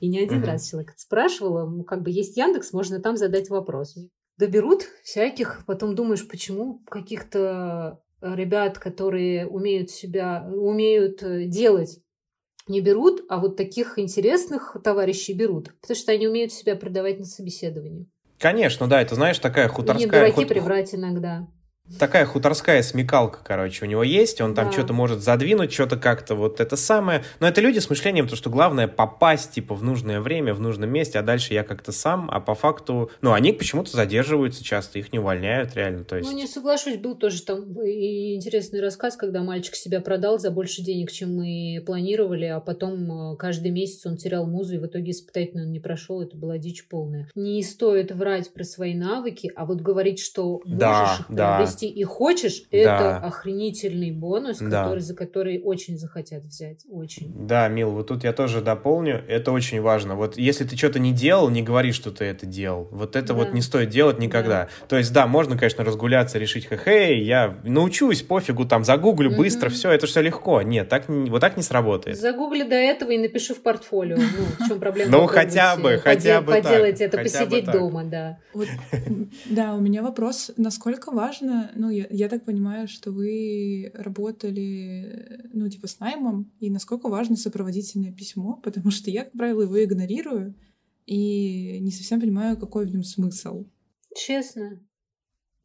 [0.00, 3.96] И не один раз человек спрашивал, ну, как бы есть Яндекс, можно там задать вопрос
[4.38, 11.98] доберут всяких, потом думаешь, почему каких-то ребят, которые умеют себя, умеют э, делать,
[12.68, 17.24] не берут, а вот таких интересных товарищей берут, потому что они умеют себя продавать на
[17.24, 18.08] собеседовании.
[18.38, 20.02] Конечно, да, это, знаешь, такая хуторская...
[20.02, 20.48] И не дураки худ...
[20.48, 21.48] приврать иногда
[21.98, 24.72] такая хуторская смекалка, короче, у него есть, он там да.
[24.72, 27.22] что-то может задвинуть, что-то как-то вот это самое.
[27.40, 30.90] Но это люди с мышлением, то, что главное попасть, типа, в нужное время, в нужном
[30.90, 35.12] месте, а дальше я как-то сам, а по факту, ну, они почему-то задерживаются часто, их
[35.12, 36.30] не увольняют реально, то есть...
[36.30, 40.82] Ну, не соглашусь, был тоже там и интересный рассказ, когда мальчик себя продал за больше
[40.82, 45.12] денег, чем мы планировали, а потом э, каждый месяц он терял музу, и в итоге
[45.12, 47.28] испытательно он не прошел, это была дичь полная.
[47.34, 51.86] Не стоит врать про свои навыки, а вот говорить, что можешь да, их приобрести да
[51.86, 52.78] и хочешь, да.
[52.78, 54.84] это охренительный бонус, да.
[54.84, 56.84] который, за который очень захотят взять.
[56.90, 57.46] Очень.
[57.46, 59.22] Да, Мил, вот тут я тоже дополню.
[59.28, 60.14] Это очень важно.
[60.14, 62.88] Вот если ты что-то не делал, не говори, что ты это делал.
[62.90, 63.34] Вот это да.
[63.34, 64.64] вот не стоит делать никогда.
[64.64, 64.68] Да.
[64.88, 69.38] То есть, да, можно, конечно, разгуляться, решить, хе-хей, я научусь, пофигу, там, загуглю угу.
[69.38, 70.62] быстро, все, это все легко.
[70.62, 72.18] Нет, так, вот так не сработает.
[72.18, 74.16] Загугли до этого и напишу в портфолио.
[74.16, 75.10] Ну, в чем проблема?
[75.10, 78.38] Ну, хотя бы, хотя бы Поделать это, посидеть дома, да.
[79.46, 85.68] Да, у меня вопрос, насколько важно ну, я, я так понимаю, что вы работали, ну,
[85.68, 90.54] типа, с наймом, и насколько важно сопроводительное письмо, потому что я, как правило, его игнорирую
[91.06, 93.66] и не совсем понимаю, какой в нем смысл.
[94.14, 94.80] Честно.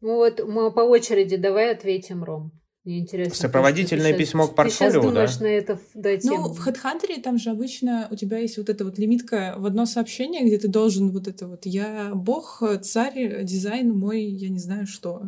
[0.02, 2.52] Ну вот мы по очереди давай ответим, Ром.
[2.84, 3.34] Мне интересно.
[3.34, 5.44] Сопроводительное ты, письмо ты к портфолио, ты сейчас думаешь да?
[5.44, 9.00] на это дать Ну, в HeadHunter там же обычно у тебя есть вот эта вот
[9.00, 14.24] лимитка в одно сообщение, где ты должен вот это вот «Я бог, царь, дизайн мой,
[14.24, 15.24] я не знаю что».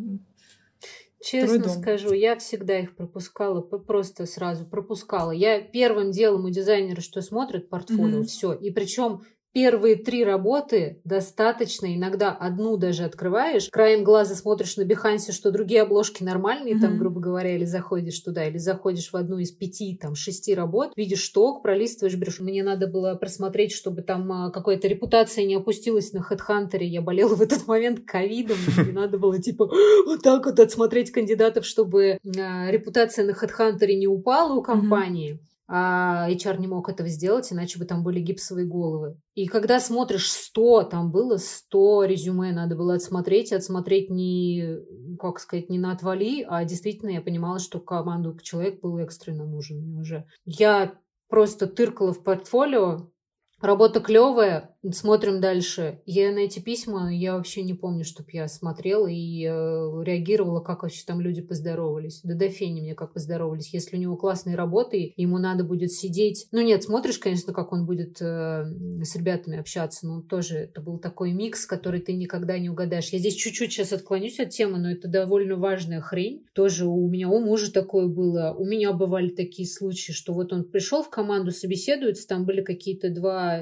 [1.30, 5.32] Честно скажу, я всегда их пропускала, просто сразу пропускала.
[5.32, 8.26] Я первым делом у дизайнера, что смотрит портфолио, mm-hmm.
[8.26, 8.54] все.
[8.54, 9.24] И причем
[9.58, 15.82] первые три работы достаточно, иногда одну даже открываешь, краем глаза смотришь на Бихансе, что другие
[15.82, 16.80] обложки нормальные, mm-hmm.
[16.80, 20.92] там, грубо говоря, или заходишь туда, или заходишь в одну из пяти, там, шести работ,
[20.96, 22.40] видишь шток, пролистываешь, берешь.
[22.40, 26.84] Мне надо было просмотреть, чтобы там а, какая-то репутация не опустилась на HeadHunter.
[26.84, 29.72] Я болела в этот момент ковидом, мне надо было, типа,
[30.06, 36.30] вот так вот отсмотреть кандидатов, чтобы а, репутация на HeadHunter не упала у компании а
[36.30, 39.20] HR не мог этого сделать, иначе бы там были гипсовые головы.
[39.36, 44.78] И когда смотришь 100, там было 100 резюме, надо было отсмотреть, отсмотреть не,
[45.20, 49.98] как сказать, не на отвали, а действительно я понимала, что команду человек был экстренно нужен
[49.98, 50.26] уже.
[50.46, 50.94] Я
[51.28, 53.12] просто тыркала в портфолио,
[53.60, 56.02] Работа клевая, смотрим дальше.
[56.06, 60.84] Я на эти письма, я вообще не помню, чтобы я смотрела и э, реагировала, как
[60.84, 62.22] вообще там люди поздоровались.
[62.24, 63.74] Да до фени мне как поздоровались.
[63.74, 66.48] Если у него классные работы, ему надо будет сидеть...
[66.52, 68.66] Ну нет, смотришь, конечно, как он будет э,
[69.04, 73.10] с ребятами общаться, но тоже это был такой микс, который ты никогда не угадаешь.
[73.10, 76.46] Я здесь чуть-чуть сейчас отклонюсь от темы, но это довольно важная хрень.
[76.54, 78.56] Тоже у меня, у мужа такое было.
[78.58, 83.10] У меня бывали такие случаи, что вот он пришел в команду, собеседуется, там были какие-то
[83.10, 83.62] два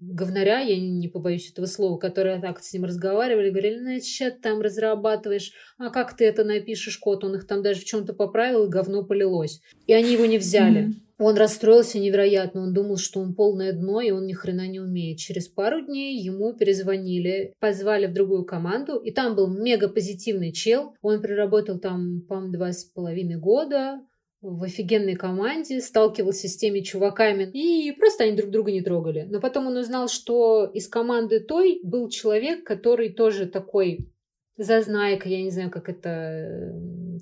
[0.00, 4.38] говнаря я не, побоюсь этого слова, которые так с ним разговаривали, говорили, ну, что ты
[4.40, 8.64] там разрабатываешь, а как ты это напишешь код, он их там даже в чем-то поправил,
[8.64, 9.60] и говно полилось.
[9.86, 10.88] И они его не взяли.
[10.88, 11.12] Mm-hmm.
[11.18, 15.18] Он расстроился невероятно, он думал, что он полное дно, и он ни хрена не умеет.
[15.18, 20.94] Через пару дней ему перезвонили, позвали в другую команду, и там был мега позитивный чел.
[21.00, 24.00] Он проработал там, по-моему, два с половиной года,
[24.42, 29.26] в офигенной команде, сталкивался с теми чуваками, и просто они друг друга не трогали.
[29.30, 34.12] Но потом он узнал, что из команды той был человек, который тоже такой
[34.56, 36.74] зазнайка, я не знаю, как это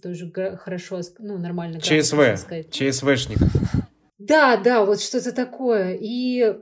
[0.02, 1.80] тоже хорошо, ну, нормально.
[1.80, 3.38] ЧСВ, ЧСВшник.
[4.18, 5.98] Да, да, вот что-то такое.
[6.00, 6.56] И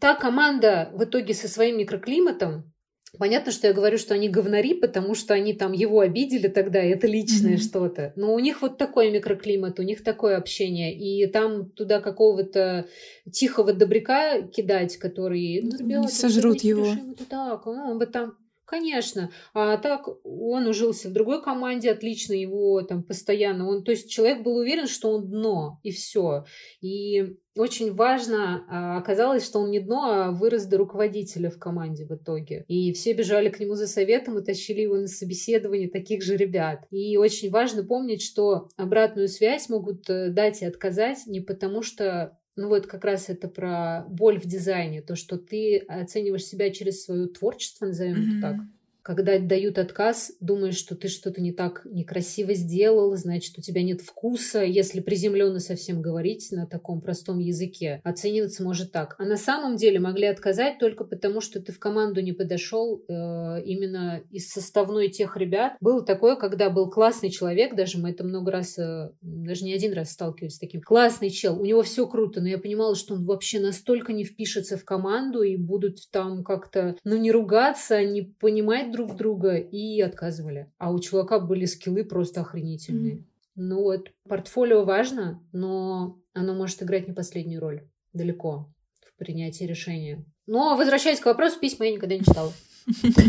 [0.00, 2.72] та команда в итоге со своим микроклиматом,
[3.18, 6.90] Понятно, что я говорю, что они говнари, потому что они там его обидели тогда, и
[6.90, 7.58] это личное mm-hmm.
[7.58, 8.12] что-то.
[8.16, 10.94] Но у них вот такой микроклимат, у них такое общение.
[10.94, 12.86] И там туда какого-то
[13.30, 15.62] тихого добряка кидать, который...
[15.62, 16.86] Ну, ребята, сожрут его.
[16.86, 18.34] Это так, ну, он бы там
[18.66, 19.30] Конечно.
[19.52, 23.68] А так он ужился в другой команде отлично, его там постоянно.
[23.68, 26.44] Он, то есть человек был уверен, что он дно, и все.
[26.80, 32.06] И очень важно а, оказалось, что он не дно, а вырос до руководителя в команде
[32.06, 32.64] в итоге.
[32.66, 36.86] И все бежали к нему за советом и тащили его на собеседование таких же ребят.
[36.90, 42.38] И очень важно помнить, что обратную связь могут э, дать и отказать не потому, что
[42.56, 47.04] ну вот как раз это про боль в дизайне, то, что ты оцениваешь себя через
[47.04, 48.38] свое творчество, назовем mm-hmm.
[48.38, 48.56] это так,
[49.04, 54.00] когда дают отказ, думаешь, что ты что-то не так некрасиво сделал, значит, у тебя нет
[54.00, 54.64] вкуса.
[54.64, 59.14] Если приземленно совсем говорить на таком простом языке, оцениваться может так.
[59.18, 63.62] А на самом деле могли отказать только потому, что ты в команду не подошел э,
[63.66, 65.74] именно из составной тех ребят.
[65.82, 69.92] Было такое, когда был классный человек, даже мы это много раз, э, даже не один
[69.92, 70.80] раз сталкивались с таким.
[70.80, 74.78] Классный чел, у него все круто, но я понимала, что он вообще настолько не впишется
[74.78, 80.72] в команду и будут там как-то, ну, не ругаться, не понимать друг друга и отказывали.
[80.78, 83.16] А у чувака были скиллы просто охренительные.
[83.16, 83.24] Mm-hmm.
[83.56, 87.88] Ну вот, портфолио важно, но оно может играть не последнюю роль.
[88.12, 88.72] Далеко
[89.04, 90.24] в принятии решения.
[90.46, 92.52] Но, возвращаясь к вопросу, письма я никогда не читала.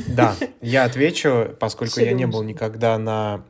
[0.07, 3.43] Да, я отвечу, поскольку я не был никогда на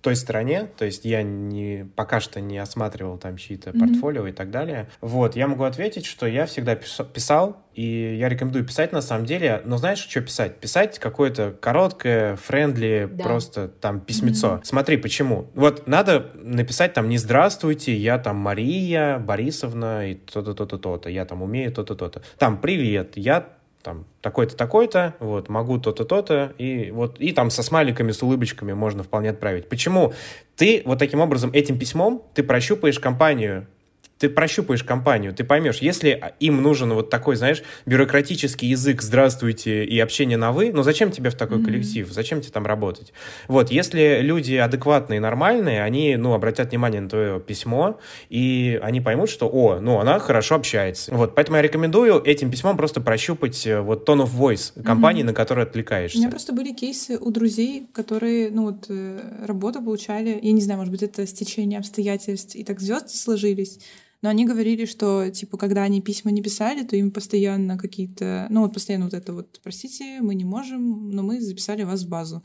[0.00, 4.50] той стороне, то есть я не, пока что не осматривал там чьи-то портфолио и так
[4.50, 4.88] далее.
[5.00, 9.62] Вот, я могу ответить, что я всегда писал, и я рекомендую писать на самом деле,
[9.64, 10.58] но знаешь, что писать?
[10.58, 13.24] Писать какое-то короткое, френдли, да.
[13.24, 14.54] просто там письмецо.
[14.54, 14.64] Mm-hmm.
[14.64, 15.50] Смотри, почему.
[15.54, 21.24] Вот надо написать там не «Здравствуйте, я там Мария Борисовна и то-то, то-то, то-то, я
[21.24, 22.22] там умею то-то, то-то».
[22.38, 27.62] Там «Привет, я там такой-то, такой-то, вот, могу то-то, то-то, и вот, и там со
[27.62, 29.68] смайликами, с улыбочками можно вполне отправить.
[29.68, 30.12] Почему?
[30.56, 33.66] Ты вот таким образом, этим письмом, ты прощупаешь компанию,
[34.18, 39.98] ты прощупаешь компанию, ты поймешь, если им нужен вот такой, знаешь, бюрократический язык «здравствуйте» и
[40.00, 41.64] общение на «вы», ну зачем тебе в такой mm-hmm.
[41.64, 43.12] коллектив, зачем тебе там работать?
[43.46, 47.98] Вот, если люди адекватные, нормальные, они, ну, обратят внимание на твое письмо,
[48.28, 51.14] и они поймут, что, о, ну, она хорошо общается.
[51.14, 55.26] Вот, поэтому я рекомендую этим письмом просто прощупать э, вот tone of voice компании, mm-hmm.
[55.26, 56.18] на которую отвлекаешься.
[56.18, 60.60] У меня просто были кейсы у друзей, которые, ну, вот, э, работу получали, я не
[60.60, 63.78] знаю, может быть, это стечение обстоятельств, и так звезды сложились,
[64.20, 68.46] но они говорили, что, типа, когда они письма не писали, то им постоянно какие-то...
[68.50, 72.08] Ну, вот постоянно вот это вот, простите, мы не можем, но мы записали вас в
[72.08, 72.42] базу.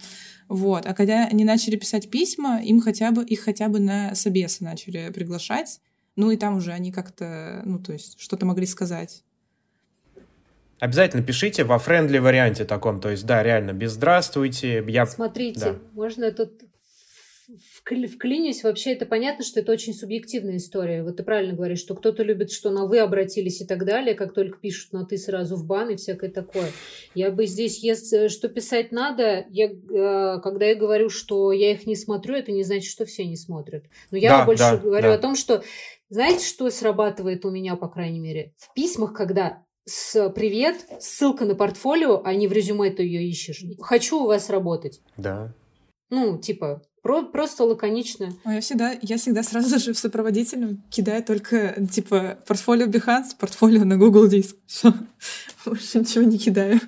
[0.48, 0.86] Вот.
[0.86, 5.12] А когда они начали писать письма, им хотя бы, их хотя бы на собесы начали
[5.12, 5.80] приглашать.
[6.16, 9.24] Ну, и там уже они как-то, ну, то есть, что-то могли сказать.
[10.80, 14.84] Обязательно пишите во френдли варианте таком, то есть, да, реально, без «здравствуйте».
[14.88, 15.08] Я...
[15.08, 15.80] Смотрите, да.
[15.94, 16.62] можно тут
[17.86, 21.04] вклинюсь, вообще это понятно, что это очень субъективная история.
[21.04, 24.34] Вот ты правильно говоришь, что кто-то любит, что на «вы» обратились и так далее, как
[24.34, 26.72] только пишут на «ты» сразу в бан и всякое такое.
[27.14, 31.86] Я бы здесь, если что писать надо, я, э, когда я говорю, что я их
[31.86, 33.84] не смотрю, это не значит, что все не смотрят.
[34.12, 35.14] Но я да, больше да, говорю да.
[35.16, 35.64] о том, что
[36.10, 38.54] знаете, что срабатывает у меня, по крайней мере?
[38.58, 43.66] В письмах, когда с «привет», ссылка на портфолио, а не в резюме ты ее ищешь.
[43.82, 45.02] Хочу у вас работать.
[45.18, 45.54] Да.
[46.10, 48.34] Ну, типа, про просто лаконично.
[48.46, 53.98] Я всегда, я всегда сразу же в сопроводительном кидаю только, типа, портфолио Behance, портфолио на
[53.98, 54.56] Google Диск.
[54.66, 54.94] Все.
[55.66, 56.80] Больше ничего не кидаю.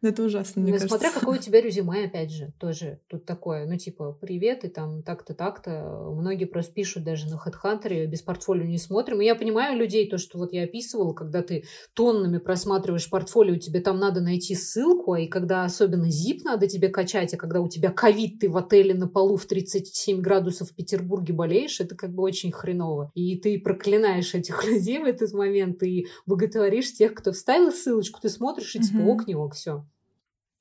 [0.00, 0.96] Это ужасно, мне ну, кажется.
[0.96, 5.02] Смотря какое у тебя резюме, опять же, тоже тут такое, ну, типа, привет, и там
[5.02, 6.12] так-то, так-то.
[6.14, 9.20] Многие просто пишут даже на HeadHunter, без портфолио не смотрим.
[9.20, 13.80] И я понимаю людей, то, что вот я описывала, когда ты тоннами просматриваешь портфолио, тебе
[13.80, 17.68] там надо найти ссылку, а и когда особенно zip надо тебе качать, а когда у
[17.68, 22.14] тебя ковид, ты в отеле на полу в 37 градусов в Петербурге болеешь, это как
[22.14, 23.10] бы очень хреново.
[23.14, 28.28] И ты проклинаешь этих людей в этот момент, и боготворишь тех, кто вставил ссылочку, ты
[28.28, 29.84] смотришь, и типа, ок, не ок, все.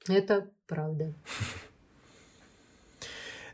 [0.08, 1.14] Это правда.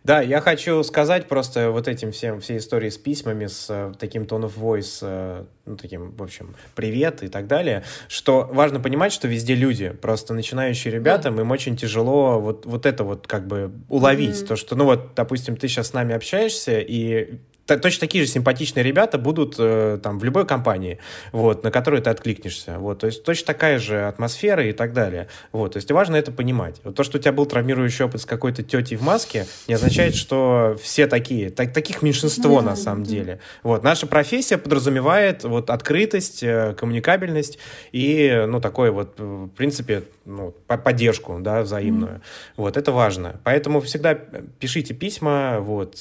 [0.04, 4.24] Да, я хочу сказать просто вот этим всем, всей истории с письмами, с uh, таким
[4.24, 9.14] tone of voice, uh, ну, таким, в общем, привет и так далее, что важно понимать,
[9.14, 11.40] что везде люди, просто начинающие ребята, yeah.
[11.40, 14.48] им очень тяжело вот, вот это вот как бы уловить, mm-hmm.
[14.48, 18.84] то, что, ну, вот, допустим, ты сейчас с нами общаешься, и точно такие же симпатичные
[18.84, 21.00] ребята будут э, там в любой компании,
[21.32, 22.78] вот, на которую ты откликнешься.
[22.80, 25.28] Вот, то есть точно такая же атмосфера и так далее.
[25.52, 26.82] Вот, то есть важно это понимать.
[26.84, 30.16] Вот то, что у тебя был травмирующий опыт с какой-то тетей в маске, не означает,
[30.16, 31.50] что все такие.
[31.50, 33.40] Так, таких меньшинство на самом деле.
[33.64, 37.60] Вот, наша профессия подразумевает вот открытость, э, коммуникабельность
[37.92, 42.22] и, ну, такой вот, в принципе, ну, поддержку, да, взаимную.
[42.58, 43.40] Вот, это важно.
[43.44, 45.98] Поэтому всегда пишите письма, вот,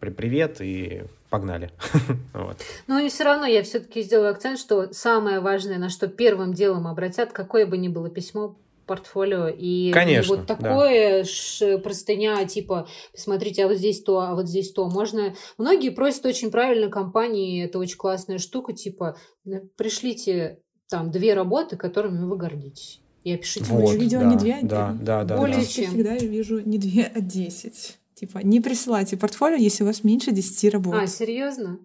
[0.00, 1.70] привет и погнали.
[2.34, 2.56] вот.
[2.86, 6.86] Ну и все равно я все-таки сделаю акцент, что самое важное, на что первым делом
[6.86, 8.56] обратят, какое бы ни было письмо,
[8.90, 11.24] портфолио и Конечно, вот такое
[11.60, 11.78] да.
[11.78, 16.50] простыня типа посмотрите а вот здесь то а вот здесь то можно многие просят очень
[16.50, 19.16] правильно компании это очень классная штука типа
[19.76, 20.58] пришлите
[20.88, 25.22] там две работы которыми вы гордитесь и опишите вот, видео да, не две да, да,
[25.22, 25.64] да, более да.
[25.66, 30.04] чем всегда я вижу не две а десять Типа, не присылайте портфолио, если у вас
[30.04, 30.94] меньше 10 работ.
[30.94, 31.78] А, серьезно?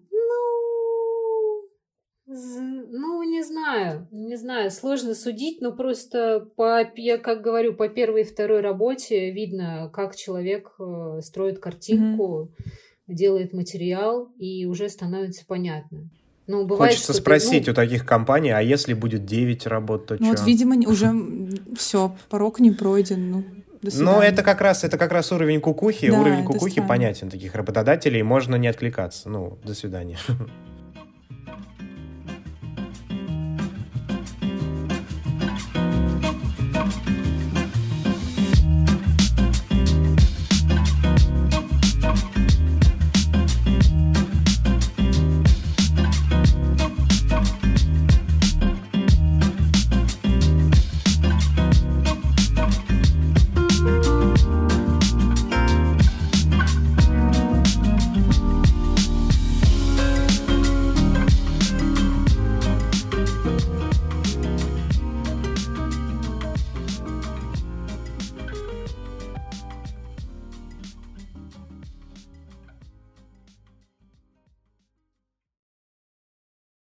[2.26, 7.88] Ну, ну, не знаю, не знаю, сложно судить, но просто по, я как говорю, по
[7.88, 13.14] первой и второй работе видно, как человек э, строит картинку, mm-hmm.
[13.14, 16.10] делает материал, и уже становится понятно.
[16.46, 17.72] Ну, бывает, Хочется спросить ты, ну...
[17.72, 20.36] у таких компаний, а если будет 9 работ, то ну, что?
[20.36, 21.14] Вот, видимо, уже
[21.78, 23.30] все, порог не пройден.
[23.30, 23.44] Ну,
[23.82, 26.10] но это как раз это как раз уровень кукухи.
[26.10, 29.28] Да, уровень кукухи понятен таких работодателей, можно не откликаться.
[29.28, 30.18] Ну, до свидания.